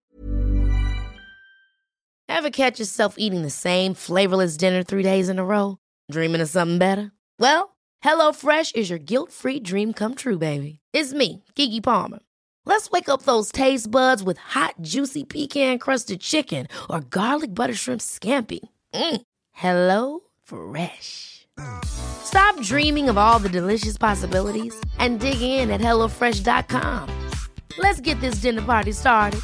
Ever 2.29 2.51
catch 2.51 2.79
yourself 2.79 3.15
eating 3.19 3.43
the 3.43 3.51
same 3.51 3.95
flavorless 3.95 4.57
dinner 4.57 4.83
three 4.83 5.03
days 5.03 5.29
in 5.29 5.39
a 5.39 5.45
row? 5.45 5.79
Dreaming 6.11 6.41
of 6.41 6.49
something 6.49 6.79
better? 6.79 7.13
Well, 7.39 7.77
HelloFresh 8.05 8.75
is 8.77 8.91
your 8.91 8.99
guilt-free 8.99 9.61
dream 9.61 9.93
come 9.93 10.15
true, 10.15 10.39
baby. 10.39 10.81
It's 10.93 11.15
me, 11.15 11.45
Kiki 11.55 11.81
Palmer. 11.81 12.19
Let's 12.65 12.91
wake 12.91 13.09
up 13.09 13.23
those 13.23 13.53
taste 13.53 13.91
buds 13.91 14.23
with 14.23 14.39
hot, 14.39 14.75
juicy 14.83 15.25
pecan-crusted 15.25 16.21
chicken 16.21 16.67
or 16.91 17.01
garlic 17.01 17.55
butter 17.55 17.75
shrimp 17.75 18.01
scampi. 18.01 18.61
Mm. 18.93 19.23
Hello 19.53 20.21
Fresh. 20.43 21.47
Stop 22.27 22.61
dreaming 22.61 23.09
of 23.09 23.17
all 23.17 23.39
the 23.39 23.49
delicious 23.49 23.97
possibilities 23.97 24.75
and 24.99 25.21
dig 25.21 25.41
in 25.41 25.71
at 25.71 25.81
HelloFresh.com. 25.81 27.09
Let's 27.79 28.01
get 28.01 28.21
this 28.21 28.43
dinner 28.43 28.63
party 28.63 28.93
started. 28.93 29.41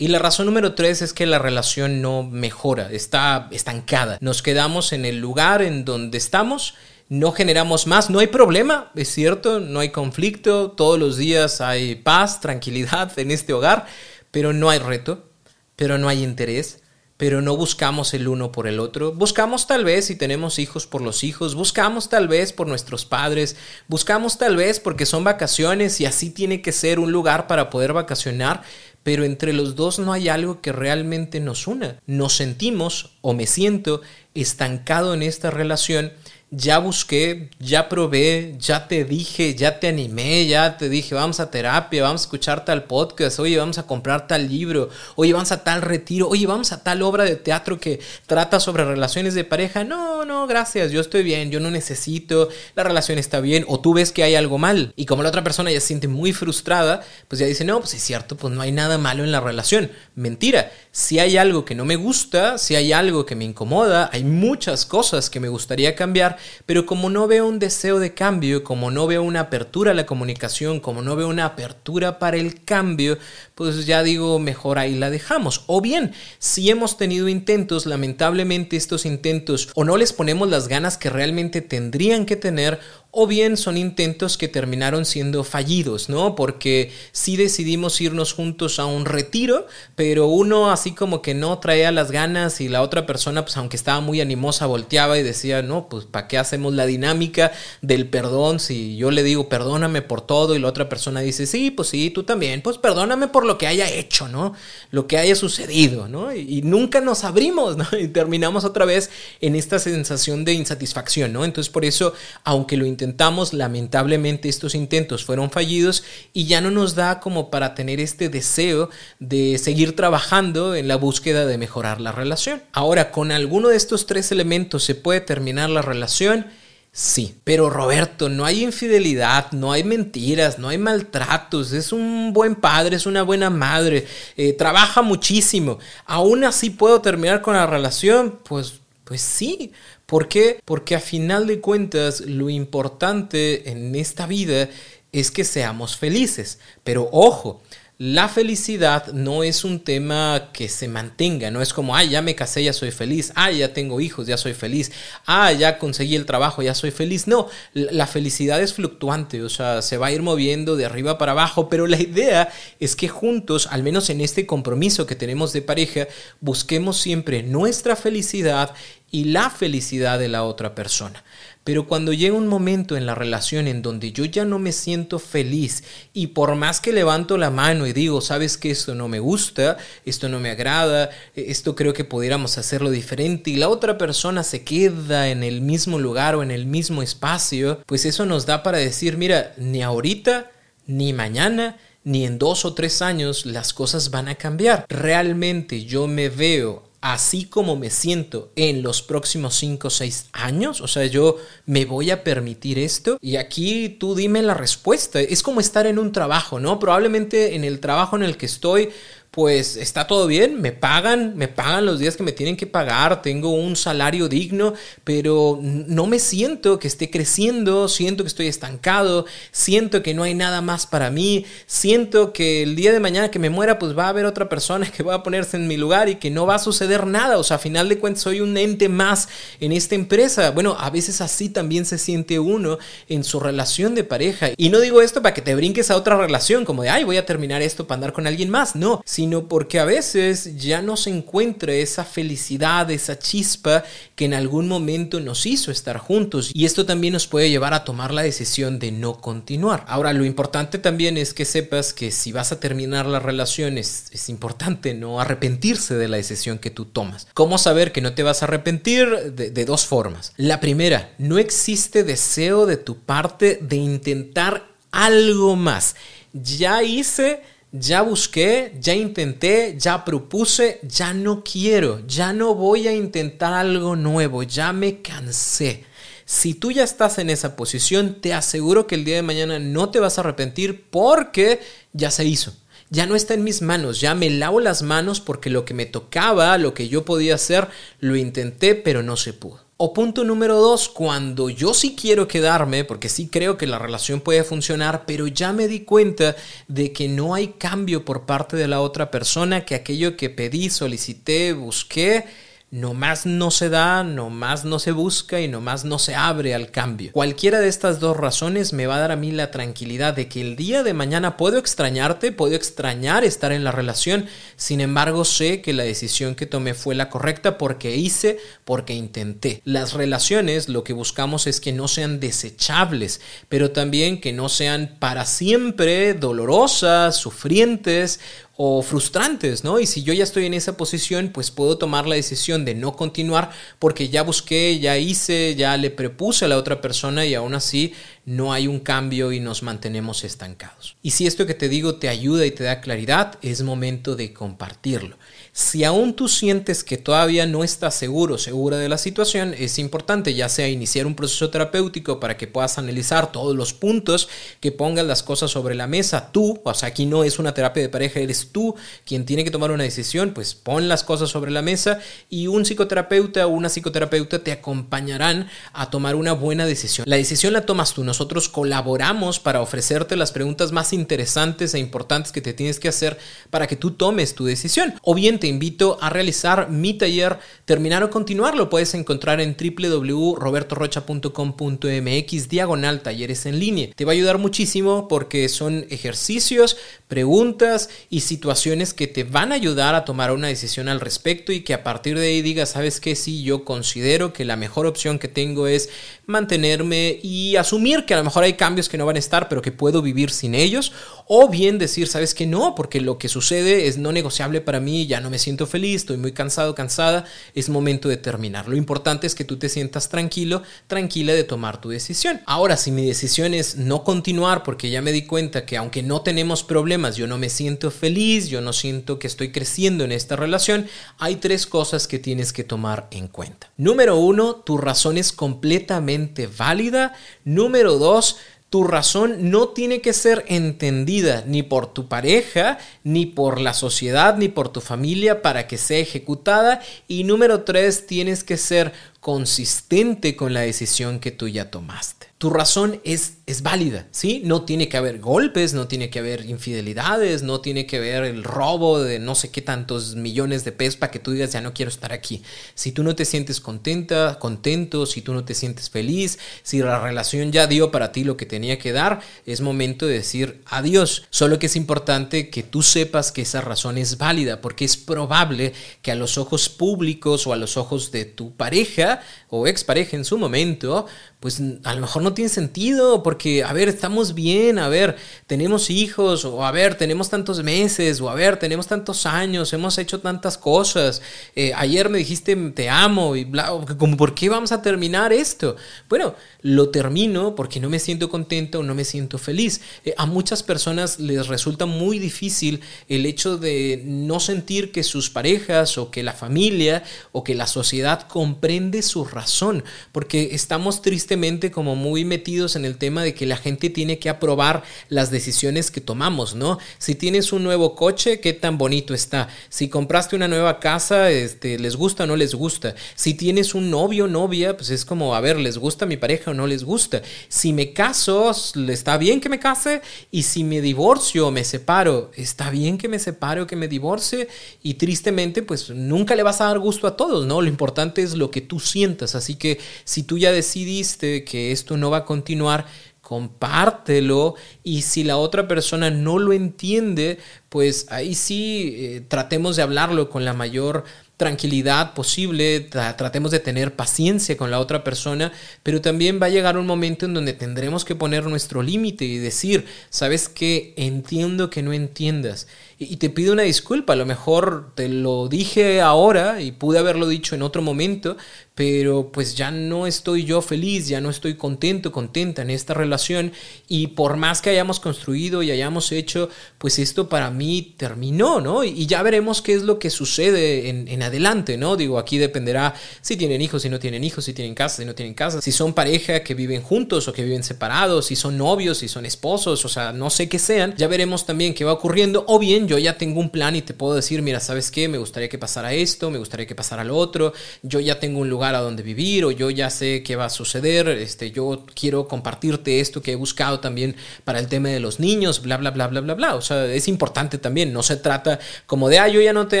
Y 0.00 0.06
la 0.06 0.20
razón 0.20 0.46
número 0.46 0.76
tres 0.76 1.02
es 1.02 1.12
que 1.12 1.26
la 1.26 1.40
relación 1.40 2.00
no 2.00 2.22
mejora, 2.22 2.92
está 2.92 3.48
estancada. 3.50 4.18
Nos 4.20 4.42
quedamos 4.42 4.92
en 4.92 5.04
el 5.04 5.18
lugar 5.18 5.60
en 5.60 5.84
donde 5.84 6.18
estamos, 6.18 6.76
no 7.08 7.32
generamos 7.32 7.88
más, 7.88 8.10
no 8.10 8.20
hay 8.20 8.28
problema, 8.28 8.92
es 8.94 9.08
cierto, 9.08 9.58
no 9.58 9.80
hay 9.80 9.88
conflicto, 9.88 10.70
todos 10.70 11.00
los 11.00 11.16
días 11.16 11.60
hay 11.60 11.96
paz, 11.96 12.40
tranquilidad 12.40 13.18
en 13.18 13.32
este 13.32 13.52
hogar, 13.52 13.86
pero 14.30 14.52
no 14.52 14.70
hay 14.70 14.78
reto, 14.78 15.32
pero 15.74 15.98
no 15.98 16.08
hay 16.08 16.22
interés 16.22 16.80
pero 17.18 17.42
no 17.42 17.56
buscamos 17.56 18.14
el 18.14 18.28
uno 18.28 18.52
por 18.52 18.68
el 18.68 18.78
otro. 18.80 19.12
Buscamos 19.12 19.66
tal 19.66 19.84
vez 19.84 20.06
si 20.06 20.16
tenemos 20.16 20.58
hijos 20.60 20.86
por 20.86 21.02
los 21.02 21.24
hijos, 21.24 21.56
buscamos 21.56 22.08
tal 22.08 22.28
vez 22.28 22.52
por 22.52 22.68
nuestros 22.68 23.04
padres, 23.04 23.56
buscamos 23.88 24.38
tal 24.38 24.56
vez 24.56 24.78
porque 24.80 25.04
son 25.04 25.24
vacaciones 25.24 26.00
y 26.00 26.06
así 26.06 26.30
tiene 26.30 26.62
que 26.62 26.72
ser 26.72 27.00
un 27.00 27.10
lugar 27.10 27.48
para 27.48 27.70
poder 27.70 27.92
vacacionar, 27.92 28.62
pero 29.02 29.24
entre 29.24 29.52
los 29.52 29.74
dos 29.74 29.98
no 29.98 30.12
hay 30.12 30.28
algo 30.28 30.60
que 30.60 30.70
realmente 30.70 31.40
nos 31.40 31.66
una. 31.66 32.00
Nos 32.06 32.36
sentimos 32.36 33.16
o 33.20 33.34
me 33.34 33.46
siento 33.46 34.00
estancado 34.34 35.12
en 35.12 35.24
esta 35.24 35.50
relación 35.50 36.12
ya 36.50 36.78
busqué, 36.78 37.50
ya 37.58 37.88
probé, 37.90 38.54
ya 38.58 38.88
te 38.88 39.04
dije, 39.04 39.54
ya 39.54 39.78
te 39.80 39.88
animé, 39.88 40.46
ya 40.46 40.78
te 40.78 40.88
dije, 40.88 41.14
vamos 41.14 41.40
a 41.40 41.50
terapia, 41.50 42.02
vamos 42.02 42.22
a 42.22 42.24
escuchar 42.24 42.64
tal 42.64 42.84
podcast, 42.84 43.38
oye, 43.38 43.58
vamos 43.58 43.76
a 43.76 43.82
comprar 43.86 44.26
tal 44.26 44.48
libro, 44.48 44.88
oye, 45.16 45.34
vamos 45.34 45.52
a 45.52 45.62
tal 45.62 45.82
retiro, 45.82 46.26
oye, 46.28 46.46
vamos 46.46 46.72
a 46.72 46.82
tal 46.82 47.02
obra 47.02 47.24
de 47.24 47.36
teatro 47.36 47.78
que 47.78 48.00
trata 48.26 48.60
sobre 48.60 48.84
relaciones 48.84 49.34
de 49.34 49.44
pareja. 49.44 49.84
No, 49.84 50.24
no, 50.24 50.46
gracias, 50.46 50.90
yo 50.90 51.02
estoy 51.02 51.22
bien, 51.22 51.50
yo 51.50 51.60
no 51.60 51.70
necesito, 51.70 52.48
la 52.74 52.82
relación 52.82 53.18
está 53.18 53.40
bien, 53.40 53.66
o 53.68 53.80
tú 53.80 53.92
ves 53.92 54.10
que 54.10 54.22
hay 54.22 54.34
algo 54.34 54.56
mal. 54.56 54.94
Y 54.96 55.04
como 55.04 55.22
la 55.22 55.28
otra 55.28 55.44
persona 55.44 55.70
ya 55.70 55.80
se 55.80 55.88
siente 55.88 56.08
muy 56.08 56.32
frustrada, 56.32 57.02
pues 57.28 57.40
ya 57.40 57.46
dice, 57.46 57.64
no, 57.64 57.78
pues 57.80 57.92
es 57.92 58.02
cierto, 58.02 58.36
pues 58.36 58.54
no 58.54 58.62
hay 58.62 58.72
nada 58.72 58.96
malo 58.96 59.22
en 59.22 59.32
la 59.32 59.40
relación. 59.40 59.90
Mentira, 60.14 60.72
si 60.92 61.18
hay 61.18 61.36
algo 61.36 61.66
que 61.66 61.74
no 61.74 61.84
me 61.84 61.96
gusta, 61.96 62.56
si 62.56 62.74
hay 62.74 62.92
algo 62.92 63.26
que 63.26 63.36
me 63.36 63.44
incomoda, 63.44 64.08
hay 64.12 64.24
muchas 64.24 64.86
cosas 64.86 65.28
que 65.28 65.40
me 65.40 65.48
gustaría 65.48 65.94
cambiar, 65.94 66.37
pero 66.66 66.86
como 66.86 67.10
no 67.10 67.26
veo 67.26 67.46
un 67.46 67.58
deseo 67.58 67.98
de 67.98 68.14
cambio, 68.14 68.64
como 68.64 68.90
no 68.90 69.06
veo 69.06 69.22
una 69.22 69.40
apertura 69.40 69.92
a 69.92 69.94
la 69.94 70.06
comunicación, 70.06 70.80
como 70.80 71.02
no 71.02 71.16
veo 71.16 71.28
una 71.28 71.44
apertura 71.44 72.18
para 72.18 72.36
el 72.36 72.64
cambio, 72.64 73.18
pues 73.54 73.86
ya 73.86 74.02
digo, 74.02 74.38
mejor 74.38 74.78
ahí 74.78 74.94
la 74.94 75.10
dejamos. 75.10 75.64
O 75.66 75.80
bien, 75.80 76.12
si 76.38 76.70
hemos 76.70 76.96
tenido 76.96 77.28
intentos, 77.28 77.86
lamentablemente 77.86 78.76
estos 78.76 79.06
intentos 79.06 79.70
o 79.74 79.84
no 79.84 79.96
les 79.96 80.12
ponemos 80.12 80.48
las 80.48 80.68
ganas 80.68 80.96
que 80.96 81.10
realmente 81.10 81.60
tendrían 81.60 82.26
que 82.26 82.36
tener, 82.36 82.80
o 83.10 83.26
bien 83.26 83.56
son 83.56 83.78
intentos 83.78 84.36
que 84.36 84.48
terminaron 84.48 85.06
siendo 85.06 85.42
fallidos, 85.42 86.10
¿no? 86.10 86.34
Porque 86.34 86.92
sí 87.10 87.36
decidimos 87.36 87.98
irnos 88.02 88.34
juntos 88.34 88.78
a 88.78 88.84
un 88.84 89.06
retiro, 89.06 89.66
pero 89.94 90.26
uno 90.26 90.70
así 90.70 90.92
como 90.92 91.22
que 91.22 91.32
no 91.32 91.58
traía 91.58 91.90
las 91.90 92.10
ganas 92.10 92.60
y 92.60 92.68
la 92.68 92.82
otra 92.82 93.06
persona, 93.06 93.44
pues 93.44 93.56
aunque 93.56 93.76
estaba 93.76 94.00
muy 94.00 94.20
animosa, 94.20 94.66
volteaba 94.66 95.18
y 95.18 95.22
decía, 95.22 95.62
no, 95.62 95.88
pues 95.88 96.04
¿para 96.04 96.28
qué 96.28 96.36
hacemos 96.36 96.74
la 96.74 96.84
dinámica 96.84 97.50
del 97.80 98.08
perdón? 98.08 98.60
Si 98.60 98.98
yo 98.98 99.10
le 99.10 99.22
digo, 99.22 99.48
perdóname 99.48 100.02
por 100.02 100.20
todo 100.20 100.54
y 100.54 100.58
la 100.58 100.68
otra 100.68 100.90
persona 100.90 101.20
dice, 101.20 101.46
sí, 101.46 101.70
pues 101.70 101.88
sí, 101.88 102.10
tú 102.10 102.24
también, 102.24 102.60
pues 102.60 102.76
perdóname 102.76 103.28
por 103.28 103.46
lo 103.46 103.56
que 103.56 103.66
haya 103.66 103.88
hecho, 103.90 104.28
¿no? 104.28 104.52
Lo 104.90 105.06
que 105.06 105.16
haya 105.16 105.34
sucedido, 105.34 106.08
¿no? 106.08 106.34
Y, 106.34 106.58
nunca 106.62 107.00
nos 107.00 107.24
abrimos, 107.24 107.76
¿no? 107.76 107.86
Y 107.98 108.08
terminamos 108.08 108.64
otra 108.64 108.84
vez 108.84 109.10
en 109.40 109.56
esta 109.56 109.78
sensación 109.78 110.44
de 110.44 110.52
insatisfacción, 110.52 111.32
¿no? 111.32 111.44
Entonces 111.44 111.72
por 111.72 111.86
eso, 111.86 112.12
aunque 112.44 112.76
lo 112.76 112.86
intentamos, 112.98 113.52
lamentablemente 113.52 114.48
estos 114.48 114.74
intentos 114.74 115.24
fueron 115.24 115.52
fallidos 115.52 116.02
y 116.32 116.46
ya 116.46 116.60
no 116.60 116.72
nos 116.72 116.96
da 116.96 117.20
como 117.20 117.48
para 117.48 117.76
tener 117.76 118.00
este 118.00 118.28
deseo 118.28 118.90
de 119.20 119.56
seguir 119.58 119.94
trabajando 119.94 120.74
en 120.74 120.88
la 120.88 120.96
búsqueda 120.96 121.46
de 121.46 121.58
mejorar 121.58 122.00
la 122.00 122.10
relación. 122.10 122.60
Ahora, 122.72 123.12
con 123.12 123.30
alguno 123.30 123.68
de 123.68 123.76
estos 123.76 124.06
tres 124.06 124.32
elementos 124.32 124.82
se 124.82 124.96
puede 124.96 125.20
terminar 125.20 125.70
la 125.70 125.80
relación. 125.80 126.46
Sí, 126.90 127.36
pero 127.44 127.70
Roberto, 127.70 128.28
no 128.28 128.44
hay 128.44 128.64
infidelidad, 128.64 129.52
no 129.52 129.70
hay 129.70 129.84
mentiras, 129.84 130.58
no 130.58 130.68
hay 130.68 130.78
maltratos, 130.78 131.72
es 131.72 131.92
un 131.92 132.32
buen 132.32 132.56
padre, 132.56 132.96
es 132.96 133.06
una 133.06 133.22
buena 133.22 133.48
madre, 133.48 134.08
eh, 134.36 134.54
trabaja 134.54 135.02
muchísimo. 135.02 135.78
¿Aún 136.04 136.42
así 136.42 136.70
puedo 136.70 137.00
terminar 137.00 137.42
con 137.42 137.54
la 137.54 137.66
relación? 137.66 138.40
Pues, 138.42 138.80
pues 139.04 139.20
sí, 139.20 139.72
¿Por 140.08 140.26
qué? 140.26 140.62
Porque 140.64 140.94
a 140.94 141.00
final 141.00 141.46
de 141.46 141.60
cuentas 141.60 142.22
lo 142.22 142.48
importante 142.48 143.68
en 143.70 143.94
esta 143.94 144.26
vida 144.26 144.70
es 145.12 145.30
que 145.30 145.44
seamos 145.44 145.98
felices. 145.98 146.60
Pero 146.82 147.10
ojo, 147.12 147.60
la 147.98 148.28
felicidad 148.28 149.08
no 149.08 149.42
es 149.42 149.64
un 149.64 149.80
tema 149.80 150.50
que 150.54 150.68
se 150.68 150.86
mantenga, 150.86 151.50
no 151.50 151.60
es 151.60 151.74
como, 151.74 151.96
ay, 151.96 152.10
ya 152.10 152.22
me 152.22 152.36
casé, 152.36 152.62
ya 152.62 152.72
soy 152.72 152.92
feliz, 152.92 153.32
ay, 153.34 153.58
ya 153.58 153.74
tengo 153.74 154.00
hijos, 154.00 154.28
ya 154.28 154.36
soy 154.36 154.54
feliz, 154.54 154.92
ah, 155.26 155.52
ya 155.52 155.78
conseguí 155.78 156.14
el 156.14 156.24
trabajo, 156.24 156.62
ya 156.62 156.74
soy 156.74 156.92
feliz. 156.92 157.26
No, 157.26 157.48
la 157.74 158.06
felicidad 158.06 158.62
es 158.62 158.72
fluctuante, 158.72 159.42
o 159.42 159.48
sea, 159.48 159.82
se 159.82 159.98
va 159.98 160.06
a 160.06 160.12
ir 160.12 160.22
moviendo 160.22 160.76
de 160.76 160.86
arriba 160.86 161.18
para 161.18 161.32
abajo, 161.32 161.68
pero 161.68 161.86
la 161.86 162.00
idea 162.00 162.50
es 162.78 162.94
que 162.96 163.08
juntos, 163.08 163.66
al 163.70 163.82
menos 163.82 164.08
en 164.10 164.20
este 164.20 164.46
compromiso 164.46 165.04
que 165.04 165.16
tenemos 165.16 165.52
de 165.52 165.60
pareja, 165.60 166.06
busquemos 166.40 166.98
siempre 166.98 167.42
nuestra 167.42 167.94
felicidad 167.94 168.74
y 169.10 169.24
la 169.24 169.50
felicidad 169.50 170.18
de 170.18 170.28
la 170.28 170.44
otra 170.44 170.74
persona. 170.74 171.24
Pero 171.68 171.86
cuando 171.86 172.14
llega 172.14 172.34
un 172.34 172.46
momento 172.46 172.96
en 172.96 173.04
la 173.04 173.14
relación 173.14 173.68
en 173.68 173.82
donde 173.82 174.12
yo 174.12 174.24
ya 174.24 174.46
no 174.46 174.58
me 174.58 174.72
siento 174.72 175.18
feliz 175.18 175.84
y 176.14 176.28
por 176.28 176.54
más 176.54 176.80
que 176.80 176.94
levanto 176.94 177.36
la 177.36 177.50
mano 177.50 177.86
y 177.86 177.92
digo, 177.92 178.22
sabes 178.22 178.56
que 178.56 178.70
esto 178.70 178.94
no 178.94 179.06
me 179.06 179.18
gusta, 179.18 179.76
esto 180.06 180.30
no 180.30 180.40
me 180.40 180.50
agrada, 180.50 181.10
esto 181.34 181.74
creo 181.74 181.92
que 181.92 182.04
pudiéramos 182.04 182.56
hacerlo 182.56 182.90
diferente 182.90 183.50
y 183.50 183.56
la 183.56 183.68
otra 183.68 183.98
persona 183.98 184.44
se 184.44 184.64
queda 184.64 185.28
en 185.28 185.42
el 185.42 185.60
mismo 185.60 185.98
lugar 185.98 186.36
o 186.36 186.42
en 186.42 186.50
el 186.50 186.64
mismo 186.64 187.02
espacio, 187.02 187.82
pues 187.84 188.06
eso 188.06 188.24
nos 188.24 188.46
da 188.46 188.62
para 188.62 188.78
decir, 188.78 189.18
mira, 189.18 189.52
ni 189.58 189.82
ahorita, 189.82 190.50
ni 190.86 191.12
mañana, 191.12 191.76
ni 192.02 192.24
en 192.24 192.38
dos 192.38 192.64
o 192.64 192.72
tres 192.72 193.02
años 193.02 193.44
las 193.44 193.74
cosas 193.74 194.10
van 194.10 194.28
a 194.28 194.36
cambiar. 194.36 194.86
Realmente 194.88 195.84
yo 195.84 196.06
me 196.06 196.30
veo 196.30 196.87
así 197.00 197.44
como 197.44 197.76
me 197.76 197.90
siento 197.90 198.50
en 198.56 198.82
los 198.82 199.02
próximos 199.02 199.54
5 199.56 199.88
o 199.88 199.90
6 199.90 200.26
años? 200.32 200.80
O 200.80 200.88
sea, 200.88 201.06
yo 201.06 201.36
me 201.66 201.84
voy 201.84 202.10
a 202.10 202.24
permitir 202.24 202.78
esto. 202.78 203.18
Y 203.20 203.36
aquí 203.36 203.96
tú 204.00 204.14
dime 204.14 204.42
la 204.42 204.54
respuesta. 204.54 205.20
Es 205.20 205.42
como 205.42 205.60
estar 205.60 205.86
en 205.86 205.98
un 205.98 206.12
trabajo, 206.12 206.60
¿no? 206.60 206.78
Probablemente 206.78 207.54
en 207.54 207.64
el 207.64 207.80
trabajo 207.80 208.16
en 208.16 208.22
el 208.22 208.36
que 208.36 208.46
estoy 208.46 208.90
pues 209.38 209.76
está 209.76 210.08
todo 210.08 210.26
bien, 210.26 210.60
me 210.60 210.72
pagan, 210.72 211.36
me 211.36 211.46
pagan 211.46 211.86
los 211.86 212.00
días 212.00 212.16
que 212.16 212.24
me 212.24 212.32
tienen 212.32 212.56
que 212.56 212.66
pagar, 212.66 213.22
tengo 213.22 213.50
un 213.50 213.76
salario 213.76 214.28
digno, 214.28 214.74
pero 215.04 215.60
no 215.62 216.08
me 216.08 216.18
siento 216.18 216.80
que 216.80 216.88
esté 216.88 217.08
creciendo, 217.08 217.86
siento 217.86 218.24
que 218.24 218.26
estoy 218.26 218.48
estancado, 218.48 219.26
siento 219.52 220.02
que 220.02 220.12
no 220.12 220.24
hay 220.24 220.34
nada 220.34 220.60
más 220.60 220.88
para 220.88 221.12
mí, 221.12 221.46
siento 221.68 222.32
que 222.32 222.64
el 222.64 222.74
día 222.74 222.90
de 222.90 222.98
mañana 222.98 223.30
que 223.30 223.38
me 223.38 223.48
muera 223.48 223.78
pues 223.78 223.96
va 223.96 224.06
a 224.06 224.08
haber 224.08 224.24
otra 224.24 224.48
persona 224.48 224.90
que 224.96 225.04
va 225.04 225.14
a 225.14 225.22
ponerse 225.22 225.56
en 225.56 225.68
mi 225.68 225.76
lugar 225.76 226.08
y 226.08 226.16
que 226.16 226.30
no 226.30 226.44
va 226.44 226.56
a 226.56 226.58
suceder 226.58 227.06
nada, 227.06 227.38
o 227.38 227.44
sea, 227.44 227.58
a 227.58 227.60
final 227.60 227.88
de 227.88 228.00
cuentas 228.00 228.24
soy 228.24 228.40
un 228.40 228.56
ente 228.56 228.88
más 228.88 229.28
en 229.60 229.70
esta 229.70 229.94
empresa. 229.94 230.50
Bueno, 230.50 230.76
a 230.80 230.90
veces 230.90 231.20
así 231.20 231.48
también 231.48 231.84
se 231.84 231.98
siente 231.98 232.40
uno 232.40 232.78
en 233.08 233.22
su 233.22 233.38
relación 233.38 233.94
de 233.94 234.02
pareja. 234.02 234.48
Y 234.56 234.70
no 234.70 234.80
digo 234.80 235.00
esto 235.00 235.22
para 235.22 235.32
que 235.32 235.42
te 235.42 235.54
brinques 235.54 235.92
a 235.92 235.96
otra 235.96 236.16
relación, 236.16 236.64
como 236.64 236.82
de, 236.82 236.90
ay, 236.90 237.04
voy 237.04 237.18
a 237.18 237.24
terminar 237.24 237.62
esto 237.62 237.86
para 237.86 237.98
andar 237.98 238.12
con 238.12 238.26
alguien 238.26 238.50
más, 238.50 238.74
no, 238.74 239.00
sino 239.04 239.27
porque 239.48 239.78
a 239.78 239.84
veces 239.84 240.56
ya 240.56 240.82
no 240.82 240.96
se 240.96 241.10
encuentra 241.10 241.72
esa 241.72 242.04
felicidad, 242.04 242.90
esa 242.90 243.18
chispa 243.18 243.84
que 244.16 244.24
en 244.24 244.34
algún 244.34 244.68
momento 244.68 245.20
nos 245.20 245.46
hizo 245.46 245.70
estar 245.70 245.98
juntos. 245.98 246.50
Y 246.54 246.64
esto 246.64 246.86
también 246.86 247.12
nos 247.12 247.26
puede 247.26 247.50
llevar 247.50 247.74
a 247.74 247.84
tomar 247.84 248.12
la 248.12 248.22
decisión 248.22 248.78
de 248.78 248.92
no 248.92 249.20
continuar. 249.20 249.84
Ahora, 249.88 250.12
lo 250.12 250.24
importante 250.24 250.78
también 250.78 251.16
es 251.16 251.34
que 251.34 251.44
sepas 251.44 251.92
que 251.92 252.10
si 252.10 252.32
vas 252.32 252.52
a 252.52 252.60
terminar 252.60 253.06
la 253.06 253.20
relación 253.20 253.78
es, 253.78 254.10
importante 254.28 254.94
no 254.94 255.20
arrepentirse 255.20 255.94
de 255.94 256.08
la 256.08 256.16
decisión 256.16 256.58
que 256.58 256.70
tú 256.70 256.84
tomas. 256.84 257.26
¿Cómo 257.34 257.58
saber 257.58 257.92
que 257.92 258.00
no 258.00 258.14
te 258.14 258.22
vas 258.22 258.42
a 258.42 258.46
arrepentir? 258.46 259.32
De 259.32 259.64
dos 259.64 259.86
formas. 259.86 260.32
La 260.36 260.60
primera, 260.60 261.12
no 261.18 261.38
existe 261.38 262.04
deseo 262.04 262.66
de 262.66 262.76
tu 262.76 262.98
parte 262.98 263.58
de 263.62 263.76
intentar 263.76 264.68
algo 264.90 265.56
más. 265.56 265.96
Ya 266.32 266.82
hice 266.82 267.42
ya 267.72 268.02
busqué, 268.02 268.74
ya 268.80 268.94
intenté, 268.94 269.76
ya 269.78 270.04
propuse, 270.04 270.80
ya 270.82 271.12
no 271.12 271.42
quiero, 271.44 272.06
ya 272.06 272.32
no 272.32 272.54
voy 272.54 272.88
a 272.88 272.94
intentar 272.94 273.52
algo 273.52 273.96
nuevo, 273.96 274.42
ya 274.42 274.72
me 274.72 275.02
cansé. 275.02 275.84
Si 276.24 276.54
tú 276.54 276.70
ya 276.72 276.84
estás 276.84 277.18
en 277.18 277.30
esa 277.30 277.56
posición, 277.56 278.20
te 278.20 278.34
aseguro 278.34 278.86
que 278.86 278.94
el 278.94 279.04
día 279.04 279.16
de 279.16 279.22
mañana 279.22 279.58
no 279.58 279.90
te 279.90 280.00
vas 280.00 280.18
a 280.18 280.20
arrepentir 280.20 280.84
porque 280.90 281.60
ya 281.92 282.10
se 282.10 282.24
hizo. 282.24 282.54
Ya 282.90 283.06
no 283.06 283.14
está 283.14 283.34
en 283.34 283.44
mis 283.44 283.60
manos, 283.60 284.00
ya 284.00 284.14
me 284.14 284.30
lavo 284.30 284.60
las 284.60 284.82
manos 284.82 285.20
porque 285.20 285.50
lo 285.50 285.64
que 285.64 285.74
me 285.74 285.86
tocaba, 285.86 286.56
lo 286.56 286.72
que 286.72 286.88
yo 286.88 287.04
podía 287.04 287.34
hacer, 287.34 287.68
lo 288.00 288.16
intenté, 288.16 288.74
pero 288.74 289.02
no 289.02 289.16
se 289.16 289.34
pudo. 289.34 289.67
O 289.80 289.92
punto 289.92 290.24
número 290.24 290.56
dos, 290.56 290.88
cuando 290.88 291.50
yo 291.50 291.72
sí 291.72 291.94
quiero 291.94 292.26
quedarme, 292.26 292.82
porque 292.82 293.08
sí 293.08 293.28
creo 293.28 293.56
que 293.56 293.68
la 293.68 293.78
relación 293.78 294.20
puede 294.20 294.42
funcionar, 294.42 295.04
pero 295.06 295.28
ya 295.28 295.52
me 295.52 295.68
di 295.68 295.84
cuenta 295.84 296.34
de 296.66 296.92
que 296.92 297.06
no 297.06 297.32
hay 297.32 297.54
cambio 297.58 298.04
por 298.04 298.26
parte 298.26 298.56
de 298.56 298.66
la 298.66 298.80
otra 298.80 299.12
persona, 299.12 299.64
que 299.64 299.76
aquello 299.76 300.16
que 300.16 300.30
pedí, 300.30 300.68
solicité, 300.68 301.52
busqué, 301.52 302.24
nomás 302.70 303.24
no 303.24 303.50
se 303.50 303.70
da, 303.70 304.04
nomás 304.04 304.64
no 304.64 304.78
se 304.78 304.92
busca 304.92 305.40
y 305.40 305.48
nomás 305.48 305.84
no 305.84 305.98
se 305.98 306.14
abre 306.14 306.54
al 306.54 306.70
cambio. 306.70 307.12
Cualquiera 307.12 307.60
de 307.60 307.68
estas 307.68 307.98
dos 307.98 308.16
razones 308.16 308.72
me 308.74 308.86
va 308.86 308.96
a 308.96 309.00
dar 309.00 309.12
a 309.12 309.16
mí 309.16 309.32
la 309.32 309.50
tranquilidad 309.50 310.14
de 310.14 310.28
que 310.28 310.42
el 310.42 310.54
día 310.54 310.82
de 310.82 310.92
mañana 310.92 311.36
puedo 311.36 311.58
extrañarte, 311.58 312.30
puedo 312.30 312.54
extrañar 312.54 313.24
estar 313.24 313.52
en 313.52 313.64
la 313.64 313.72
relación, 313.72 314.26
sin 314.56 314.80
embargo 314.80 315.24
sé 315.24 315.62
que 315.62 315.72
la 315.72 315.84
decisión 315.84 316.34
que 316.34 316.46
tomé 316.46 316.74
fue 316.74 316.94
la 316.94 317.08
correcta 317.08 317.56
porque 317.56 317.96
hice, 317.96 318.38
porque 318.64 318.92
intenté. 318.92 319.62
Las 319.64 319.94
relaciones 319.94 320.68
lo 320.68 320.84
que 320.84 320.92
buscamos 320.92 321.46
es 321.46 321.60
que 321.60 321.72
no 321.72 321.88
sean 321.88 322.20
desechables, 322.20 323.20
pero 323.48 323.70
también 323.70 324.20
que 324.20 324.32
no 324.34 324.50
sean 324.50 324.96
para 324.98 325.24
siempre 325.24 326.12
dolorosas, 326.12 327.16
sufrientes 327.16 328.20
o 328.60 328.82
frustrantes, 328.82 329.62
¿no? 329.62 329.78
Y 329.78 329.86
si 329.86 330.02
yo 330.02 330.12
ya 330.12 330.24
estoy 330.24 330.44
en 330.44 330.52
esa 330.52 330.76
posición, 330.76 331.30
pues 331.32 331.52
puedo 331.52 331.78
tomar 331.78 332.08
la 332.08 332.16
decisión 332.16 332.64
de 332.64 332.74
no 332.74 332.96
continuar 332.96 333.50
porque 333.78 334.08
ya 334.08 334.24
busqué, 334.24 334.80
ya 334.80 334.98
hice, 334.98 335.54
ya 335.54 335.76
le 335.76 335.90
prepuse 335.90 336.44
a 336.44 336.48
la 336.48 336.56
otra 336.56 336.80
persona 336.80 337.24
y 337.24 337.34
aún 337.34 337.54
así 337.54 337.92
no 338.24 338.52
hay 338.52 338.66
un 338.66 338.80
cambio 338.80 339.30
y 339.30 339.38
nos 339.38 339.62
mantenemos 339.62 340.24
estancados. 340.24 340.96
Y 341.04 341.12
si 341.12 341.28
esto 341.28 341.46
que 341.46 341.54
te 341.54 341.68
digo 341.68 341.94
te 341.94 342.08
ayuda 342.08 342.46
y 342.46 342.50
te 342.50 342.64
da 342.64 342.80
claridad, 342.80 343.38
es 343.42 343.62
momento 343.62 344.16
de 344.16 344.32
compartirlo. 344.32 345.16
Si 345.52 345.84
aún 345.84 346.14
tú 346.14 346.28
sientes 346.28 346.84
que 346.84 346.98
todavía 346.98 347.46
no 347.46 347.64
estás 347.64 347.94
seguro, 347.94 348.38
segura 348.38 348.78
de 348.78 348.88
la 348.88 348.98
situación, 348.98 349.54
es 349.58 349.78
importante 349.78 350.34
ya 350.34 350.48
sea 350.48 350.68
iniciar 350.68 351.06
un 351.06 351.14
proceso 351.14 351.50
terapéutico 351.50 352.20
para 352.20 352.36
que 352.36 352.46
puedas 352.46 352.78
analizar 352.78 353.32
todos 353.32 353.56
los 353.56 353.72
puntos, 353.72 354.28
que 354.60 354.72
pongas 354.72 355.06
las 355.06 355.22
cosas 355.22 355.50
sobre 355.50 355.74
la 355.74 355.86
mesa. 355.86 356.30
Tú, 356.32 356.60
o 356.62 356.74
sea, 356.74 356.88
aquí 356.88 357.06
no 357.06 357.24
es 357.24 357.38
una 357.38 357.54
terapia 357.54 357.82
de 357.82 357.88
pareja, 357.88 358.20
eres 358.20 358.50
tú 358.52 358.74
quien 359.04 359.24
tiene 359.24 359.44
que 359.44 359.50
tomar 359.50 359.70
una 359.70 359.84
decisión, 359.84 360.32
pues 360.34 360.54
pon 360.54 360.88
las 360.88 361.04
cosas 361.04 361.30
sobre 361.30 361.50
la 361.50 361.62
mesa 361.62 362.00
y 362.28 362.46
un 362.46 362.64
psicoterapeuta 362.64 363.46
o 363.46 363.50
una 363.50 363.68
psicoterapeuta 363.68 364.42
te 364.42 364.52
acompañarán 364.52 365.48
a 365.72 365.90
tomar 365.90 366.14
una 366.14 366.32
buena 366.32 366.66
decisión. 366.66 367.08
La 367.08 367.16
decisión 367.16 367.52
la 367.52 367.66
tomas 367.66 367.94
tú, 367.94 368.04
nosotros 368.04 368.48
colaboramos 368.48 369.40
para 369.40 369.60
ofrecerte 369.60 370.16
las 370.16 370.32
preguntas 370.32 370.72
más 370.72 370.92
interesantes 370.92 371.74
e 371.74 371.78
importantes 371.78 372.32
que 372.32 372.40
te 372.40 372.52
tienes 372.52 372.78
que 372.78 372.88
hacer 372.88 373.18
para 373.50 373.66
que 373.66 373.76
tú 373.76 373.92
tomes 373.92 374.34
tu 374.34 374.44
decisión. 374.44 374.94
O 375.02 375.14
bien 375.14 375.37
te 375.38 375.46
invito 375.46 375.98
a 376.00 376.10
realizar 376.10 376.70
mi 376.70 376.94
taller 376.94 377.38
Terminar 377.64 378.02
o 378.02 378.10
Continuar. 378.10 378.56
Lo 378.56 378.68
puedes 378.70 378.94
encontrar 378.94 379.40
en 379.40 379.56
www.robertorocha.com.mx 379.56 382.48
diagonal 382.48 383.02
talleres 383.02 383.46
en 383.46 383.58
línea. 383.58 383.88
Te 383.94 384.04
va 384.04 384.12
a 384.12 384.14
ayudar 384.14 384.38
muchísimo 384.38 385.08
porque 385.08 385.48
son 385.48 385.86
ejercicios, 385.90 386.76
preguntas 387.08 387.90
y 388.10 388.20
situaciones 388.20 388.94
que 388.94 389.06
te 389.06 389.24
van 389.24 389.52
a 389.52 389.56
ayudar 389.56 389.94
a 389.94 390.04
tomar 390.04 390.32
una 390.32 390.48
decisión 390.48 390.88
al 390.88 391.00
respecto 391.00 391.52
y 391.52 391.60
que 391.60 391.74
a 391.74 391.82
partir 391.82 392.18
de 392.18 392.28
ahí 392.28 392.42
digas, 392.42 392.70
sabes 392.70 393.00
que 393.00 393.16
sí, 393.16 393.42
yo 393.42 393.64
considero 393.64 394.32
que 394.32 394.44
la 394.44 394.56
mejor 394.56 394.86
opción 394.86 395.18
que 395.18 395.28
tengo 395.28 395.66
es 395.66 395.90
mantenerme 396.26 397.18
y 397.22 397.56
asumir 397.56 398.04
que 398.04 398.14
a 398.14 398.18
lo 398.18 398.24
mejor 398.24 398.44
hay 398.44 398.54
cambios 398.54 398.88
que 398.88 398.98
no 398.98 399.06
van 399.06 399.16
a 399.16 399.20
estar, 399.20 399.48
pero 399.48 399.62
que 399.62 399.72
puedo 399.72 400.02
vivir 400.02 400.30
sin 400.30 400.54
ellos. 400.54 400.92
O 401.30 401.50
bien 401.50 401.76
decir, 401.76 402.08
sabes 402.08 402.32
que 402.32 402.46
no, 402.46 402.74
porque 402.74 403.02
lo 403.02 403.18
que 403.18 403.28
sucede 403.28 403.86
es 403.86 403.98
no 403.98 404.12
negociable 404.12 404.62
para 404.62 404.80
mí, 404.80 405.06
ya 405.06 405.20
no 405.20 405.28
me 405.28 405.38
siento 405.38 405.66
feliz, 405.66 405.96
estoy 405.96 406.16
muy 406.16 406.32
cansado, 406.32 406.74
cansada, 406.74 407.26
es 407.54 407.68
momento 407.68 408.08
de 408.08 408.16
terminar. 408.16 408.66
Lo 408.66 408.76
importante 408.76 409.26
es 409.26 409.34
que 409.34 409.44
tú 409.44 409.58
te 409.58 409.68
sientas 409.68 410.08
tranquilo, 410.08 410.62
tranquila 410.86 411.34
de 411.34 411.44
tomar 411.44 411.82
tu 411.82 411.90
decisión. 411.90 412.40
Ahora, 412.46 412.78
si 412.78 412.90
mi 412.92 413.04
decisión 413.04 413.52
es 413.52 413.76
no 413.76 414.04
continuar 414.04 414.62
porque 414.62 414.88
ya 414.88 415.02
me 415.02 415.12
di 415.12 415.26
cuenta 415.26 415.66
que 415.66 415.76
aunque 415.76 416.02
no 416.02 416.22
tenemos 416.22 416.64
problemas, 416.64 417.16
yo 417.16 417.26
no 417.26 417.36
me 417.36 417.50
siento 417.50 417.90
feliz, 417.90 418.48
yo 418.48 418.62
no 418.62 418.72
siento 418.72 419.18
que 419.18 419.26
estoy 419.26 419.52
creciendo 419.52 420.04
en 420.04 420.12
esta 420.12 420.34
relación, 420.34 420.86
hay 421.18 421.36
tres 421.36 421.66
cosas 421.66 422.08
que 422.08 422.18
tienes 422.18 422.54
que 422.54 422.64
tomar 422.64 423.06
en 423.10 423.28
cuenta. 423.28 423.70
Número 423.76 424.16
uno, 424.16 424.54
tu 424.54 424.78
razón 424.78 425.18
es 425.18 425.32
completamente 425.32 426.46
válida. 426.46 427.12
Número 427.44 427.98
dos, 427.98 428.36
tu 428.70 428.84
razón 428.84 429.50
no 429.50 429.68
tiene 429.68 430.00
que 430.02 430.12
ser 430.12 430.44
entendida 430.46 431.42
ni 431.46 431.62
por 431.62 431.86
tu 431.86 432.06
pareja, 432.06 432.78
ni 433.02 433.24
por 433.24 433.60
la 433.60 433.72
sociedad, 433.72 434.36
ni 434.36 434.48
por 434.48 434.68
tu 434.68 434.80
familia 434.80 435.40
para 435.40 435.66
que 435.66 435.78
sea 435.78 435.98
ejecutada. 435.98 436.80
Y 437.06 437.24
número 437.24 437.62
tres, 437.62 438.06
tienes 438.06 438.44
que 438.44 438.58
ser 438.58 438.92
consistente 439.20 440.36
con 440.36 440.54
la 440.54 440.60
decisión 440.60 441.20
que 441.20 441.30
tú 441.30 441.48
ya 441.48 441.70
tomaste 441.70 442.28
tu 442.38 442.50
razón 442.50 443.00
es, 443.02 443.38
es 443.46 443.62
válida, 443.62 444.06
¿sí? 444.12 444.42
No 444.44 444.62
tiene 444.62 444.88
que 444.88 444.96
haber 444.96 445.18
golpes, 445.18 445.74
no 445.74 445.88
tiene 445.88 446.08
que 446.08 446.20
haber 446.20 446.46
infidelidades, 446.46 447.42
no 447.42 447.60
tiene 447.60 447.84
que 447.84 447.96
haber 447.96 448.22
el 448.22 448.44
robo 448.44 449.02
de 449.02 449.18
no 449.18 449.34
sé 449.34 449.50
qué 449.50 449.60
tantos 449.60 450.14
millones 450.14 450.64
de 450.64 450.70
pesos 450.70 450.94
para 450.94 451.10
que 451.10 451.18
tú 451.18 451.32
digas 451.32 451.52
ya 451.52 451.60
no 451.60 451.74
quiero 451.74 451.88
estar 451.88 452.12
aquí. 452.12 452.44
Si 452.76 452.92
tú 452.92 453.02
no 453.02 453.16
te 453.16 453.24
sientes 453.24 453.60
contenta, 453.60 454.38
contento, 454.38 455.04
si 455.04 455.20
tú 455.20 455.34
no 455.34 455.44
te 455.44 455.54
sientes 455.54 455.90
feliz, 455.90 456.38
si 456.62 456.78
la 456.78 457.00
relación 457.00 457.50
ya 457.50 457.66
dio 457.66 457.90
para 457.90 458.12
ti 458.12 458.22
lo 458.22 458.36
que 458.36 458.46
tenía 458.46 458.78
que 458.78 458.92
dar, 458.92 459.20
es 459.44 459.60
momento 459.60 460.06
de 460.06 460.14
decir 460.14 460.62
adiós. 460.66 461.24
Solo 461.30 461.58
que 461.58 461.66
es 461.66 461.74
importante 461.74 462.50
que 462.50 462.62
tú 462.62 462.82
sepas 462.82 463.32
que 463.32 463.42
esa 463.42 463.62
razón 463.62 463.98
es 463.98 464.16
válida, 464.16 464.60
porque 464.60 464.84
es 464.84 464.96
probable 464.96 465.72
que 466.02 466.12
a 466.12 466.14
los 466.14 466.38
ojos 466.38 466.68
públicos 466.68 467.48
o 467.48 467.52
a 467.52 467.56
los 467.56 467.76
ojos 467.76 468.12
de 468.12 468.26
tu 468.26 468.54
pareja 468.54 469.07
o 469.48 469.66
expareja 469.66 470.16
en 470.16 470.24
su 470.24 470.38
momento, 470.38 471.06
pues 471.40 471.62
a 471.84 471.94
lo 471.94 472.00
mejor 472.00 472.22
no 472.22 472.34
tiene 472.34 472.48
sentido, 472.48 473.22
porque, 473.22 473.62
a 473.62 473.72
ver, 473.72 473.88
estamos 473.88 474.34
bien, 474.34 474.78
a 474.78 474.88
ver, 474.88 475.16
tenemos 475.46 475.90
hijos, 475.90 476.44
o 476.44 476.64
a 476.64 476.72
ver, 476.72 476.96
tenemos 476.96 477.30
tantos 477.30 477.62
meses, 477.62 478.20
o 478.20 478.28
a 478.28 478.34
ver, 478.34 478.58
tenemos 478.58 478.86
tantos 478.86 479.24
años, 479.26 479.72
hemos 479.72 479.98
hecho 479.98 480.20
tantas 480.20 480.58
cosas, 480.58 481.22
eh, 481.54 481.72
ayer 481.74 482.08
me 482.08 482.18
dijiste 482.18 482.56
te 482.74 482.88
amo, 482.88 483.36
y 483.36 483.44
bla, 483.44 483.70
como, 483.98 484.16
¿por 484.16 484.34
qué 484.34 484.48
vamos 484.48 484.72
a 484.72 484.82
terminar 484.82 485.32
esto? 485.32 485.76
Bueno, 486.08 486.34
lo 486.62 486.90
termino 486.90 487.54
porque 487.54 487.78
no 487.78 487.88
me 487.88 487.98
siento 487.98 488.28
contento 488.28 488.48
no 488.82 488.94
me 488.94 489.04
siento 489.04 489.38
feliz. 489.38 489.80
Eh, 490.04 490.14
a 490.16 490.26
muchas 490.26 490.62
personas 490.62 491.18
les 491.18 491.46
resulta 491.46 491.86
muy 491.86 492.18
difícil 492.18 492.80
el 493.08 493.26
hecho 493.26 493.56
de 493.56 494.02
no 494.04 494.40
sentir 494.40 494.92
que 494.92 495.02
sus 495.02 495.30
parejas, 495.30 495.98
o 495.98 496.10
que 496.10 496.22
la 496.22 496.32
familia, 496.32 497.04
o 497.32 497.44
que 497.44 497.54
la 497.54 497.66
sociedad 497.66 498.26
comprende 498.26 499.02
su 499.02 499.24
razón, 499.24 499.84
porque 500.12 500.50
estamos 500.52 501.02
tristemente 501.28 501.70
como 501.70 501.94
muy 501.94 502.24
metidos 502.24 502.74
en 502.74 502.86
el 502.86 502.96
tema 502.96 503.22
de 503.22 503.34
que 503.34 503.44
la 503.44 503.58
gente 503.58 503.90
tiene 503.90 504.18
que 504.18 504.30
aprobar 504.30 504.82
las 505.10 505.30
decisiones 505.30 505.90
que 505.90 506.00
tomamos, 506.00 506.54
¿no? 506.54 506.78
Si 506.96 507.14
tienes 507.14 507.52
un 507.52 507.64
nuevo 507.64 507.94
coche, 507.94 508.40
qué 508.40 508.54
tan 508.54 508.78
bonito 508.78 509.12
está. 509.12 509.50
Si 509.68 509.90
compraste 509.90 510.36
una 510.36 510.48
nueva 510.48 510.80
casa, 510.80 511.30
este, 511.30 511.78
les 511.78 511.96
gusta 511.96 512.24
o 512.24 512.26
no 512.26 512.34
les 512.34 512.54
gusta. 512.54 512.94
Si 513.14 513.34
tienes 513.34 513.74
un 513.74 513.90
novio 513.90 514.24
o 514.24 514.26
novia, 514.26 514.74
pues 514.74 514.88
es 514.88 515.04
como, 515.04 515.34
a 515.34 515.40
ver, 515.42 515.58
¿les 515.58 515.76
gusta 515.76 516.06
mi 516.06 516.16
pareja 516.16 516.52
o 516.52 516.54
no 516.54 516.66
les 516.66 516.82
gusta? 516.82 517.20
Si 517.48 517.74
me 517.74 517.92
caso, 517.92 518.50
¿está 518.88 519.18
bien 519.18 519.42
que 519.42 519.50
me 519.50 519.58
case? 519.58 520.00
Y 520.30 520.44
si 520.44 520.64
me 520.64 520.80
divorcio 520.80 521.48
o 521.48 521.50
me 521.50 521.62
separo, 521.62 522.30
¿está 522.36 522.70
bien 522.70 522.96
que 522.96 523.08
me 523.08 523.18
separe 523.18 523.60
o 523.60 523.66
que 523.66 523.76
me 523.76 523.86
divorcie? 523.86 524.48
Y 524.82 524.94
tristemente, 524.94 525.62
pues 525.62 525.90
nunca 525.90 526.34
le 526.34 526.42
vas 526.42 526.62
a 526.62 526.68
dar 526.68 526.78
gusto 526.78 527.06
a 527.06 527.18
todos, 527.18 527.44
¿no? 527.44 527.60
Lo 527.60 527.68
importante 527.68 528.22
es 528.22 528.34
lo 528.34 528.50
que 528.50 528.62
tú 528.62 528.80
sientas. 528.80 529.34
Así 529.34 529.56
que 529.56 529.78
si 530.04 530.22
tú 530.22 530.38
ya 530.38 530.52
decidiste 530.52 531.17
que 531.18 531.72
esto 531.72 531.96
no 531.96 532.10
va 532.10 532.18
a 532.18 532.24
continuar, 532.24 532.86
compártelo 533.20 534.54
y 534.82 535.02
si 535.02 535.22
la 535.22 535.36
otra 535.36 535.68
persona 535.68 536.10
no 536.10 536.38
lo 536.38 536.52
entiende, 536.52 537.38
pues 537.68 538.06
ahí 538.10 538.34
sí 538.34 538.94
eh, 538.96 539.22
tratemos 539.26 539.76
de 539.76 539.82
hablarlo 539.82 540.30
con 540.30 540.44
la 540.44 540.54
mayor 540.54 541.04
tranquilidad 541.38 542.14
posible, 542.14 542.80
tratemos 542.80 543.52
de 543.52 543.60
tener 543.60 543.94
paciencia 543.94 544.56
con 544.56 544.72
la 544.72 544.80
otra 544.80 545.04
persona, 545.04 545.52
pero 545.84 546.00
también 546.00 546.40
va 546.42 546.46
a 546.46 546.50
llegar 546.50 546.76
un 546.76 546.86
momento 546.86 547.26
en 547.26 547.34
donde 547.34 547.52
tendremos 547.52 548.04
que 548.04 548.16
poner 548.16 548.44
nuestro 548.46 548.82
límite 548.82 549.24
y 549.24 549.38
decir, 549.38 549.86
sabes 550.10 550.48
que 550.48 550.94
entiendo 550.96 551.70
que 551.70 551.84
no 551.84 551.92
entiendas. 551.92 552.66
Y 552.98 553.18
te 553.18 553.30
pido 553.30 553.52
una 553.52 553.62
disculpa, 553.62 554.14
a 554.14 554.16
lo 554.16 554.26
mejor 554.26 554.90
te 554.96 555.08
lo 555.08 555.46
dije 555.46 556.00
ahora 556.00 556.60
y 556.60 556.72
pude 556.72 556.98
haberlo 556.98 557.28
dicho 557.28 557.54
en 557.54 557.62
otro 557.62 557.82
momento, 557.82 558.36
pero 558.74 559.30
pues 559.30 559.54
ya 559.54 559.70
no 559.70 560.08
estoy 560.08 560.44
yo 560.44 560.60
feliz, 560.60 561.06
ya 561.06 561.20
no 561.20 561.30
estoy 561.30 561.54
contento, 561.54 562.10
contenta 562.10 562.62
en 562.62 562.70
esta 562.70 562.94
relación 562.94 563.52
y 563.86 564.08
por 564.08 564.36
más 564.36 564.60
que 564.60 564.70
hayamos 564.70 564.98
construido 564.98 565.62
y 565.62 565.70
hayamos 565.70 566.10
hecho, 566.10 566.50
pues 566.78 566.98
esto 566.98 567.28
para 567.28 567.50
terminó, 567.96 568.60
¿no? 568.60 568.84
Y 568.84 569.06
ya 569.06 569.22
veremos 569.22 569.62
qué 569.62 569.74
es 569.74 569.82
lo 569.82 569.98
que 569.98 570.10
sucede 570.10 570.88
en, 570.88 571.08
en 571.08 571.22
adelante, 571.22 571.76
¿no? 571.76 571.96
Digo, 571.96 572.18
aquí 572.18 572.38
dependerá 572.38 572.94
si 573.20 573.36
tienen 573.36 573.60
hijos, 573.60 573.82
si 573.82 573.88
no 573.88 573.98
tienen 573.98 574.24
hijos, 574.24 574.44
si 574.44 574.52
tienen 574.52 574.74
casa, 574.74 574.96
si 574.96 575.04
no 575.04 575.14
tienen 575.14 575.34
casa, 575.34 575.60
si 575.60 575.72
son 575.72 575.92
pareja 575.94 576.42
que 576.42 576.54
viven 576.54 576.82
juntos 576.82 577.28
o 577.28 577.32
que 577.32 577.44
viven 577.44 577.62
separados, 577.62 578.26
si 578.26 578.36
son 578.36 578.58
novios, 578.58 578.98
si 578.98 579.08
son 579.08 579.26
esposos, 579.26 579.84
o 579.84 579.88
sea, 579.88 580.12
no 580.12 580.30
sé 580.30 580.48
qué 580.48 580.58
sean, 580.58 580.94
ya 580.96 581.08
veremos 581.08 581.46
también 581.46 581.74
qué 581.74 581.84
va 581.84 581.92
ocurriendo 581.92 582.44
o 582.48 582.58
bien 582.58 582.88
yo 582.88 582.98
ya 582.98 583.16
tengo 583.16 583.40
un 583.40 583.50
plan 583.50 583.76
y 583.76 583.82
te 583.82 583.94
puedo 583.94 584.14
decir, 584.14 584.42
mira, 584.42 584.60
¿sabes 584.60 584.90
qué? 584.90 585.08
Me 585.08 585.18
gustaría 585.18 585.48
que 585.48 585.58
pasara 585.58 585.92
esto, 585.92 586.30
me 586.30 586.38
gustaría 586.38 586.66
que 586.66 586.74
pasara 586.74 587.04
lo 587.04 587.16
otro, 587.16 587.52
yo 587.82 588.00
ya 588.00 588.20
tengo 588.20 588.40
un 588.40 588.50
lugar 588.50 588.74
a 588.74 588.80
donde 588.80 589.02
vivir 589.02 589.44
o 589.44 589.50
yo 589.50 589.70
ya 589.70 589.90
sé 589.90 590.22
qué 590.22 590.36
va 590.36 590.46
a 590.46 590.50
suceder, 590.50 591.08
este, 591.08 591.50
yo 591.50 591.84
quiero 591.94 592.28
compartirte 592.28 593.00
esto 593.00 593.22
que 593.22 593.32
he 593.32 593.36
buscado 593.36 593.80
también 593.80 594.16
para 594.44 594.58
el 594.58 594.68
tema 594.68 594.88
de 594.88 595.00
los 595.00 595.20
niños, 595.20 595.62
bla, 595.62 595.76
bla, 595.76 595.90
bla, 595.90 596.08
bla, 596.08 596.20
bla, 596.20 596.34
bla. 596.34 596.54
O 596.54 596.60
sea, 596.60 596.86
es 596.86 597.08
importante 597.08 597.47
también, 597.56 597.94
no 597.94 598.02
se 598.02 598.16
trata 598.16 598.58
como 598.84 599.08
de, 599.08 599.18
ah, 599.18 599.28
yo 599.28 599.40
ya 599.40 599.54
no 599.54 599.68
te 599.68 599.80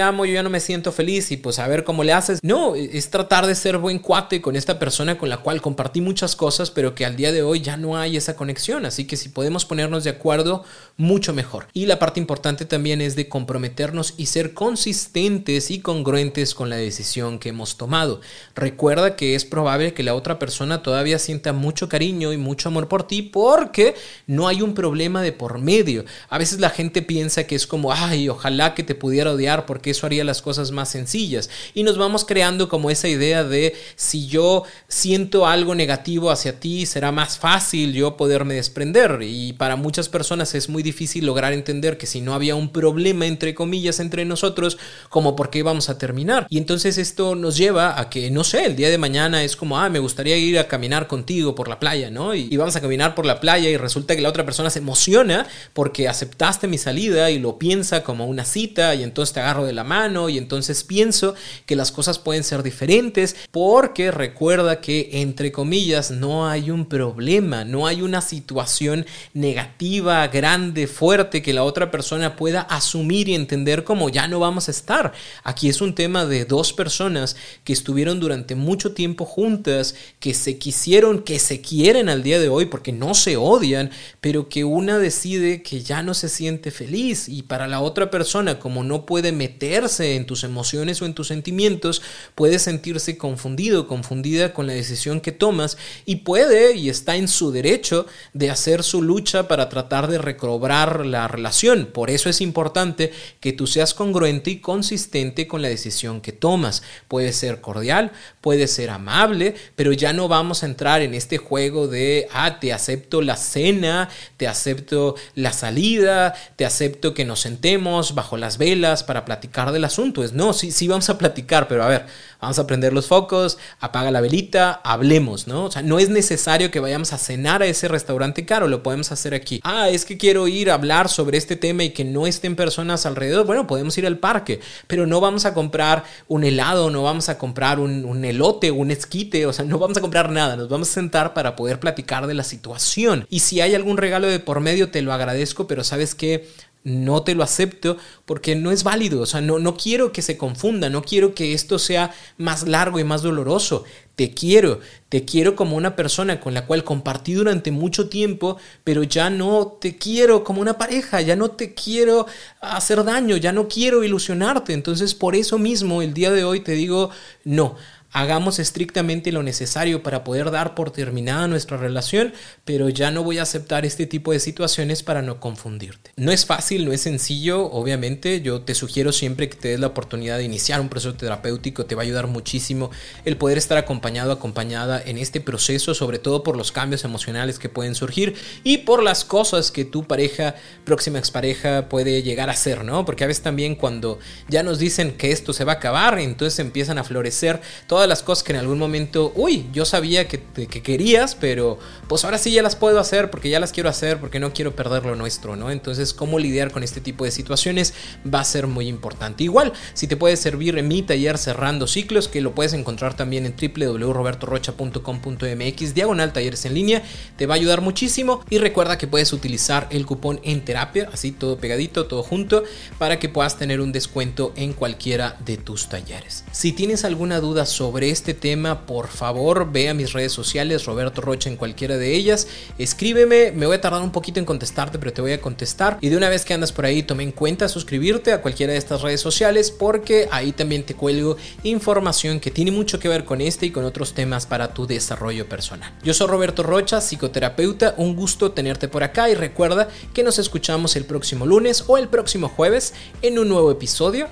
amo, 0.00 0.24
yo 0.24 0.32
ya 0.32 0.42
no 0.42 0.48
me 0.48 0.60
siento 0.60 0.92
feliz 0.92 1.30
y 1.30 1.36
pues 1.36 1.58
a 1.58 1.68
ver 1.68 1.84
cómo 1.84 2.04
le 2.04 2.14
haces. 2.14 2.40
No, 2.42 2.74
es 2.74 3.10
tratar 3.10 3.46
de 3.46 3.54
ser 3.54 3.76
buen 3.76 3.98
cuate 3.98 4.40
con 4.40 4.56
esta 4.56 4.78
persona 4.78 5.18
con 5.18 5.28
la 5.28 5.38
cual 5.38 5.60
compartí 5.60 6.00
muchas 6.00 6.36
cosas, 6.36 6.70
pero 6.70 6.94
que 6.94 7.04
al 7.04 7.16
día 7.16 7.32
de 7.32 7.42
hoy 7.42 7.60
ya 7.60 7.76
no 7.76 7.98
hay 7.98 8.16
esa 8.16 8.36
conexión. 8.36 8.86
Así 8.86 9.06
que 9.06 9.16
si 9.16 9.28
podemos 9.28 9.64
ponernos 9.64 10.04
de 10.04 10.10
acuerdo, 10.10 10.64
mucho 10.96 11.34
mejor. 11.34 11.66
Y 11.74 11.86
la 11.86 11.98
parte 11.98 12.20
importante 12.20 12.64
también 12.64 13.00
es 13.00 13.16
de 13.16 13.28
comprometernos 13.28 14.14
y 14.16 14.26
ser 14.26 14.54
consistentes 14.54 15.70
y 15.70 15.80
congruentes 15.80 16.54
con 16.54 16.70
la 16.70 16.76
decisión 16.76 17.38
que 17.38 17.50
hemos 17.50 17.76
tomado. 17.76 18.20
Recuerda 18.54 19.16
que 19.16 19.34
es 19.34 19.44
probable 19.44 19.94
que 19.94 20.02
la 20.02 20.14
otra 20.14 20.38
persona 20.38 20.82
todavía 20.82 21.18
sienta 21.18 21.52
mucho 21.52 21.88
cariño 21.88 22.32
y 22.32 22.36
mucho 22.36 22.68
amor 22.68 22.88
por 22.88 23.06
ti 23.06 23.22
porque 23.22 23.94
no 24.26 24.48
hay 24.48 24.62
un 24.62 24.74
problema 24.74 25.22
de 25.22 25.32
por 25.32 25.58
medio. 25.58 26.04
A 26.28 26.38
veces 26.38 26.60
la 26.60 26.70
gente 26.70 27.02
piensa 27.02 27.46
que 27.46 27.54
es 27.58 27.66
como, 27.66 27.92
ay, 27.92 28.28
ojalá 28.28 28.74
que 28.74 28.82
te 28.82 28.94
pudiera 28.94 29.32
odiar 29.32 29.66
porque 29.66 29.90
eso 29.90 30.06
haría 30.06 30.24
las 30.24 30.40
cosas 30.40 30.70
más 30.70 30.88
sencillas. 30.90 31.50
Y 31.74 31.82
nos 31.82 31.98
vamos 31.98 32.24
creando 32.24 32.68
como 32.68 32.90
esa 32.90 33.08
idea 33.08 33.44
de 33.44 33.74
si 33.96 34.26
yo 34.26 34.62
siento 34.88 35.46
algo 35.46 35.74
negativo 35.74 36.30
hacia 36.30 36.58
ti, 36.58 36.86
será 36.86 37.12
más 37.12 37.38
fácil 37.38 37.92
yo 37.92 38.16
poderme 38.16 38.54
desprender. 38.54 39.18
Y 39.22 39.52
para 39.52 39.76
muchas 39.76 40.08
personas 40.08 40.54
es 40.54 40.68
muy 40.68 40.82
difícil 40.82 41.26
lograr 41.26 41.52
entender 41.52 41.98
que 41.98 42.06
si 42.06 42.20
no 42.20 42.34
había 42.34 42.54
un 42.54 42.70
problema 42.70 43.26
entre 43.26 43.54
comillas 43.54 44.00
entre 44.00 44.24
nosotros, 44.24 44.78
como 45.08 45.36
por 45.36 45.50
qué 45.50 45.62
vamos 45.62 45.88
a 45.88 45.98
terminar. 45.98 46.46
Y 46.48 46.58
entonces 46.58 46.96
esto 46.98 47.34
nos 47.34 47.56
lleva 47.56 47.98
a 47.98 48.08
que, 48.08 48.30
no 48.30 48.44
sé, 48.44 48.64
el 48.64 48.76
día 48.76 48.88
de 48.88 48.98
mañana 48.98 49.42
es 49.42 49.56
como, 49.56 49.78
ah, 49.78 49.88
me 49.88 49.98
gustaría 49.98 50.36
ir 50.36 50.58
a 50.58 50.68
caminar 50.68 51.06
contigo 51.06 51.54
por 51.54 51.68
la 51.68 51.78
playa, 51.78 52.10
¿no? 52.10 52.34
Y, 52.34 52.56
vamos 52.56 52.74
a 52.76 52.80
caminar 52.80 53.14
por 53.14 53.24
la 53.24 53.40
playa 53.40 53.70
y 53.70 53.76
resulta 53.76 54.16
que 54.16 54.22
la 54.22 54.28
otra 54.28 54.44
persona 54.44 54.68
se 54.70 54.80
emociona 54.80 55.46
porque 55.72 56.08
aceptaste 56.08 56.66
mi 56.66 56.76
salida 56.78 57.30
y 57.30 57.38
lo 57.38 57.47
piensa 57.56 58.02
como 58.02 58.26
una 58.26 58.44
cita 58.44 58.94
y 58.94 59.02
entonces 59.02 59.32
te 59.32 59.40
agarro 59.40 59.64
de 59.64 59.72
la 59.72 59.84
mano 59.84 60.28
y 60.28 60.36
entonces 60.36 60.84
pienso 60.84 61.34
que 61.64 61.76
las 61.76 61.92
cosas 61.92 62.18
pueden 62.18 62.44
ser 62.44 62.62
diferentes 62.62 63.36
porque 63.50 64.10
recuerda 64.10 64.80
que 64.80 65.08
entre 65.12 65.52
comillas 65.52 66.10
no 66.10 66.48
hay 66.48 66.70
un 66.70 66.86
problema, 66.86 67.64
no 67.64 67.86
hay 67.86 68.02
una 68.02 68.20
situación 68.20 69.06
negativa, 69.32 70.26
grande, 70.28 70.86
fuerte 70.86 71.40
que 71.40 71.52
la 71.52 71.64
otra 71.64 71.90
persona 71.90 72.36
pueda 72.36 72.60
asumir 72.62 73.28
y 73.28 73.34
entender 73.34 73.84
como 73.84 74.08
ya 74.08 74.28
no 74.28 74.40
vamos 74.40 74.68
a 74.68 74.72
estar. 74.72 75.12
Aquí 75.44 75.68
es 75.68 75.80
un 75.80 75.94
tema 75.94 76.26
de 76.26 76.44
dos 76.44 76.72
personas 76.72 77.36
que 77.64 77.72
estuvieron 77.72 78.20
durante 78.20 78.54
mucho 78.54 78.92
tiempo 78.92 79.24
juntas, 79.24 79.94
que 80.20 80.34
se 80.34 80.58
quisieron, 80.58 81.22
que 81.22 81.38
se 81.38 81.60
quieren 81.60 82.08
al 82.08 82.22
día 82.22 82.40
de 82.40 82.48
hoy 82.48 82.66
porque 82.66 82.92
no 82.92 83.14
se 83.14 83.36
odian, 83.36 83.90
pero 84.20 84.48
que 84.48 84.64
una 84.64 84.98
decide 84.98 85.62
que 85.62 85.82
ya 85.82 86.02
no 86.02 86.14
se 86.14 86.28
siente 86.28 86.70
feliz 86.70 87.28
y 87.28 87.37
para 87.42 87.68
la 87.68 87.80
otra 87.80 88.10
persona 88.10 88.58
como 88.58 88.84
no 88.84 89.06
puede 89.06 89.32
meterse 89.32 90.16
en 90.16 90.26
tus 90.26 90.44
emociones 90.44 91.00
o 91.02 91.06
en 91.06 91.14
tus 91.14 91.28
sentimientos, 91.28 92.02
puede 92.34 92.58
sentirse 92.58 93.16
confundido, 93.18 93.86
confundida 93.86 94.52
con 94.52 94.66
la 94.66 94.72
decisión 94.72 95.20
que 95.20 95.32
tomas 95.32 95.76
y 96.04 96.16
puede 96.16 96.76
y 96.76 96.88
está 96.88 97.16
en 97.16 97.28
su 97.28 97.50
derecho 97.50 98.06
de 98.32 98.50
hacer 98.50 98.82
su 98.82 99.02
lucha 99.02 99.48
para 99.48 99.68
tratar 99.68 100.08
de 100.08 100.18
recobrar 100.18 101.06
la 101.06 101.28
relación. 101.28 101.86
Por 101.92 102.10
eso 102.10 102.28
es 102.28 102.40
importante 102.40 103.12
que 103.40 103.52
tú 103.52 103.66
seas 103.66 103.94
congruente 103.94 104.50
y 104.50 104.60
consistente 104.60 105.46
con 105.46 105.62
la 105.62 105.68
decisión 105.68 106.20
que 106.20 106.32
tomas. 106.32 106.82
Puede 107.08 107.32
ser 107.32 107.60
cordial, 107.60 108.12
puede 108.40 108.66
ser 108.66 108.90
amable, 108.90 109.54
pero 109.76 109.92
ya 109.92 110.12
no 110.12 110.28
vamos 110.28 110.62
a 110.62 110.66
entrar 110.66 111.02
en 111.02 111.14
este 111.14 111.38
juego 111.38 111.88
de, 111.88 112.28
ah, 112.32 112.58
te 112.60 112.72
acepto 112.72 113.22
la 113.22 113.36
cena, 113.36 114.08
te 114.36 114.46
acepto 114.46 115.14
la 115.34 115.52
salida, 115.52 116.34
te 116.56 116.64
acepto 116.64 117.14
que 117.14 117.24
nos 117.28 117.40
sentemos 117.40 118.16
bajo 118.16 118.36
las 118.36 118.58
velas 118.58 119.04
para 119.04 119.24
platicar 119.24 119.70
del 119.70 119.84
asunto. 119.84 120.24
Es, 120.24 120.32
no, 120.32 120.52
sí, 120.52 120.72
sí 120.72 120.88
vamos 120.88 121.08
a 121.10 121.18
platicar, 121.18 121.68
pero 121.68 121.84
a 121.84 121.88
ver, 121.88 122.06
vamos 122.40 122.58
a 122.58 122.66
prender 122.66 122.92
los 122.92 123.06
focos, 123.06 123.58
apaga 123.78 124.10
la 124.10 124.20
velita, 124.20 124.80
hablemos, 124.82 125.46
¿no? 125.46 125.66
O 125.66 125.70
sea, 125.70 125.82
no 125.82 125.98
es 125.98 126.08
necesario 126.08 126.70
que 126.70 126.80
vayamos 126.80 127.12
a 127.12 127.18
cenar 127.18 127.62
a 127.62 127.66
ese 127.66 127.86
restaurante 127.86 128.44
caro, 128.44 128.66
lo 128.66 128.82
podemos 128.82 129.12
hacer 129.12 129.34
aquí. 129.34 129.60
Ah, 129.62 129.90
es 129.90 130.04
que 130.04 130.18
quiero 130.18 130.48
ir 130.48 130.70
a 130.70 130.74
hablar 130.74 131.08
sobre 131.08 131.38
este 131.38 131.54
tema 131.54 131.84
y 131.84 131.90
que 131.90 132.04
no 132.04 132.26
estén 132.26 132.56
personas 132.56 133.06
alrededor. 133.06 133.46
Bueno, 133.46 133.66
podemos 133.66 133.96
ir 133.98 134.06
al 134.06 134.18
parque, 134.18 134.60
pero 134.86 135.06
no 135.06 135.20
vamos 135.20 135.44
a 135.44 135.54
comprar 135.54 136.04
un 136.26 136.42
helado, 136.42 136.90
no 136.90 137.02
vamos 137.02 137.28
a 137.28 137.38
comprar 137.38 137.78
un, 137.78 138.04
un 138.04 138.24
elote, 138.24 138.70
un 138.70 138.90
esquite, 138.90 139.46
o 139.46 139.52
sea, 139.52 139.64
no 139.64 139.78
vamos 139.78 139.98
a 139.98 140.00
comprar 140.00 140.30
nada, 140.30 140.56
nos 140.56 140.68
vamos 140.68 140.88
a 140.90 140.94
sentar 140.94 141.34
para 141.34 141.54
poder 141.54 141.78
platicar 141.78 142.26
de 142.26 142.34
la 142.34 142.44
situación. 142.44 143.26
Y 143.28 143.40
si 143.40 143.60
hay 143.60 143.74
algún 143.74 143.98
regalo 143.98 144.26
de 144.26 144.40
por 144.40 144.60
medio, 144.60 144.90
te 144.90 145.02
lo 145.02 145.12
agradezco, 145.12 145.66
pero 145.66 145.84
sabes 145.84 146.14
que 146.14 146.48
no 146.84 147.22
te 147.22 147.34
lo 147.34 147.42
acepto 147.42 147.96
porque 148.24 148.56
no 148.56 148.70
es 148.70 148.84
válido, 148.84 149.20
o 149.20 149.26
sea, 149.26 149.40
no, 149.40 149.58
no 149.58 149.76
quiero 149.76 150.12
que 150.12 150.22
se 150.22 150.36
confunda, 150.38 150.88
no 150.90 151.02
quiero 151.02 151.34
que 151.34 151.52
esto 151.52 151.78
sea 151.78 152.14
más 152.36 152.66
largo 152.66 152.98
y 152.98 153.04
más 153.04 153.22
doloroso. 153.22 153.84
Te 154.16 154.34
quiero, 154.34 154.80
te 155.08 155.24
quiero 155.24 155.54
como 155.54 155.76
una 155.76 155.94
persona 155.94 156.40
con 156.40 156.52
la 156.52 156.66
cual 156.66 156.82
compartí 156.82 157.34
durante 157.34 157.70
mucho 157.70 158.08
tiempo, 158.08 158.56
pero 158.82 159.04
ya 159.04 159.30
no 159.30 159.78
te 159.80 159.96
quiero 159.96 160.42
como 160.42 160.60
una 160.60 160.76
pareja, 160.76 161.20
ya 161.20 161.36
no 161.36 161.52
te 161.52 161.72
quiero 161.72 162.26
hacer 162.60 163.04
daño, 163.04 163.36
ya 163.36 163.52
no 163.52 163.68
quiero 163.68 164.02
ilusionarte. 164.02 164.72
Entonces, 164.72 165.14
por 165.14 165.36
eso 165.36 165.56
mismo, 165.58 166.02
el 166.02 166.14
día 166.14 166.32
de 166.32 166.42
hoy 166.42 166.60
te 166.60 166.72
digo, 166.72 167.10
no 167.44 167.76
hagamos 168.12 168.58
estrictamente 168.58 169.32
lo 169.32 169.42
necesario 169.42 170.02
para 170.02 170.24
poder 170.24 170.50
dar 170.50 170.74
por 170.74 170.90
terminada 170.90 171.46
nuestra 171.46 171.76
relación, 171.76 172.32
pero 172.64 172.88
ya 172.88 173.10
no 173.10 173.22
voy 173.22 173.38
a 173.38 173.42
aceptar 173.42 173.84
este 173.84 174.06
tipo 174.06 174.32
de 174.32 174.40
situaciones 174.40 175.02
para 175.02 175.22
no 175.22 175.40
confundirte. 175.40 176.12
No 176.16 176.32
es 176.32 176.46
fácil, 176.46 176.84
no 176.84 176.92
es 176.92 177.02
sencillo, 177.02 177.70
obviamente, 177.70 178.40
yo 178.40 178.62
te 178.62 178.74
sugiero 178.74 179.12
siempre 179.12 179.48
que 179.48 179.56
te 179.56 179.68
des 179.68 179.80
la 179.80 179.88
oportunidad 179.88 180.38
de 180.38 180.44
iniciar 180.44 180.80
un 180.80 180.88
proceso 180.88 181.14
terapéutico, 181.14 181.86
te 181.86 181.94
va 181.94 182.02
a 182.02 182.04
ayudar 182.04 182.26
muchísimo 182.26 182.90
el 183.24 183.36
poder 183.36 183.58
estar 183.58 183.78
acompañado, 183.78 184.32
acompañada 184.32 185.02
en 185.04 185.18
este 185.18 185.40
proceso, 185.40 185.94
sobre 185.94 186.18
todo 186.18 186.42
por 186.42 186.56
los 186.56 186.72
cambios 186.72 187.04
emocionales 187.04 187.58
que 187.58 187.68
pueden 187.68 187.94
surgir 187.94 188.34
y 188.64 188.78
por 188.78 189.02
las 189.02 189.24
cosas 189.24 189.70
que 189.70 189.84
tu 189.84 190.04
pareja, 190.04 190.54
próxima 190.84 191.18
expareja 191.18 191.88
puede 191.88 192.22
llegar 192.22 192.50
a 192.50 192.56
ser, 192.56 192.84
¿no? 192.84 193.04
Porque 193.04 193.24
a 193.24 193.26
veces 193.26 193.42
también 193.42 193.74
cuando 193.74 194.18
ya 194.48 194.62
nos 194.62 194.78
dicen 194.78 195.12
que 195.12 195.32
esto 195.32 195.52
se 195.52 195.64
va 195.64 195.72
a 195.72 195.76
acabar, 195.76 196.18
entonces 196.18 196.58
empiezan 196.58 196.98
a 196.98 197.04
florecer 197.04 197.60
todas 197.86 197.97
todas 197.98 198.08
las 198.08 198.22
cosas 198.22 198.44
que 198.44 198.52
en 198.52 198.60
algún 198.60 198.78
momento, 198.78 199.32
uy, 199.34 199.66
yo 199.72 199.84
sabía 199.84 200.28
que, 200.28 200.40
que, 200.40 200.82
querías, 200.84 201.34
pero 201.34 201.80
pues 202.06 202.24
ahora 202.24 202.38
sí 202.38 202.52
ya 202.52 202.62
las 202.62 202.76
puedo 202.76 203.00
hacer 203.00 203.28
porque 203.28 203.50
ya 203.50 203.58
las 203.58 203.72
quiero 203.72 203.88
hacer 203.88 204.20
porque 204.20 204.38
no 204.38 204.52
quiero 204.52 204.76
perder 204.76 205.04
lo 205.04 205.16
nuestro, 205.16 205.56
¿no? 205.56 205.72
Entonces, 205.72 206.14
cómo 206.14 206.38
lidiar 206.38 206.70
con 206.70 206.84
este 206.84 207.00
tipo 207.00 207.24
de 207.24 207.32
situaciones 207.32 207.94
va 208.32 208.38
a 208.38 208.44
ser 208.44 208.68
muy 208.68 208.86
importante. 208.86 209.42
Igual, 209.42 209.72
si 209.94 210.06
te 210.06 210.16
puede 210.16 210.36
servir 210.36 210.78
en 210.78 210.86
mi 210.86 211.02
taller 211.02 211.38
cerrando 211.38 211.88
ciclos, 211.88 212.28
que 212.28 212.40
lo 212.40 212.54
puedes 212.54 212.72
encontrar 212.72 213.16
también 213.16 213.46
en 213.46 213.56
www.robertorocha.com.mx, 213.56 215.92
diagonal 215.92 216.32
talleres 216.32 216.66
en 216.66 216.74
línea, 216.74 217.02
te 217.36 217.46
va 217.46 217.54
a 217.54 217.56
ayudar 217.56 217.80
muchísimo 217.80 218.44
y 218.48 218.58
recuerda 218.58 218.96
que 218.96 219.08
puedes 219.08 219.32
utilizar 219.32 219.88
el 219.90 220.06
cupón 220.06 220.38
en 220.44 220.64
terapia, 220.64 221.10
así 221.12 221.32
todo 221.32 221.58
pegadito, 221.58 222.06
todo 222.06 222.22
junto, 222.22 222.62
para 222.96 223.18
que 223.18 223.28
puedas 223.28 223.58
tener 223.58 223.80
un 223.80 223.90
descuento 223.90 224.52
en 224.54 224.72
cualquiera 224.72 225.36
de 225.44 225.56
tus 225.56 225.88
talleres. 225.88 226.44
Si 226.52 226.70
tienes 226.70 227.04
alguna 227.04 227.40
duda 227.40 227.66
sobre 227.66 227.87
este 228.02 228.34
tema, 228.34 228.86
por 228.86 229.08
favor 229.08 229.72
ve 229.72 229.88
a 229.88 229.94
mis 229.94 230.12
redes 230.12 230.32
sociales, 230.32 230.84
Roberto 230.84 231.20
Rocha 231.20 231.48
en 231.48 231.56
cualquiera 231.56 231.96
de 231.96 232.14
ellas, 232.14 232.46
escríbeme, 232.78 233.52
me 233.52 233.66
voy 233.66 233.76
a 233.76 233.80
tardar 233.80 234.02
un 234.02 234.12
poquito 234.12 234.38
en 234.38 234.46
contestarte, 234.46 234.98
pero 234.98 235.12
te 235.12 235.22
voy 235.22 235.32
a 235.32 235.40
contestar. 235.40 235.98
Y 236.00 236.08
de 236.08 236.16
una 236.16 236.28
vez 236.28 236.44
que 236.44 236.54
andas 236.54 236.70
por 236.70 236.84
ahí, 236.84 237.02
tome 237.02 237.22
en 237.22 237.32
cuenta 237.32 237.68
suscribirte 237.68 238.32
a 238.32 238.42
cualquiera 238.42 238.72
de 238.72 238.78
estas 238.78 239.02
redes 239.02 239.20
sociales 239.20 239.70
porque 239.70 240.28
ahí 240.30 240.52
también 240.52 240.84
te 240.84 240.94
cuelgo 240.94 241.36
información 241.62 242.40
que 242.40 242.50
tiene 242.50 242.70
mucho 242.70 243.00
que 243.00 243.08
ver 243.08 243.24
con 243.24 243.40
este 243.40 243.66
y 243.66 243.70
con 243.70 243.84
otros 243.84 244.12
temas 244.12 244.46
para 244.46 244.74
tu 244.74 244.86
desarrollo 244.86 245.48
personal. 245.48 245.92
Yo 246.04 246.14
soy 246.14 246.28
Roberto 246.28 246.62
Rocha, 246.62 247.00
psicoterapeuta, 247.00 247.94
un 247.96 248.14
gusto 248.14 248.52
tenerte 248.52 248.88
por 248.88 249.02
acá 249.02 249.30
y 249.30 249.34
recuerda 249.34 249.88
que 250.12 250.22
nos 250.22 250.38
escuchamos 250.38 250.94
el 250.96 251.04
próximo 251.04 251.46
lunes 251.46 251.84
o 251.86 251.98
el 251.98 252.08
próximo 252.08 252.48
jueves 252.48 252.94
en 253.22 253.38
un 253.38 253.48
nuevo 253.48 253.70
episodio 253.70 254.28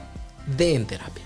de 0.47 0.75
En 0.75 0.87
Terapia. 0.87 1.26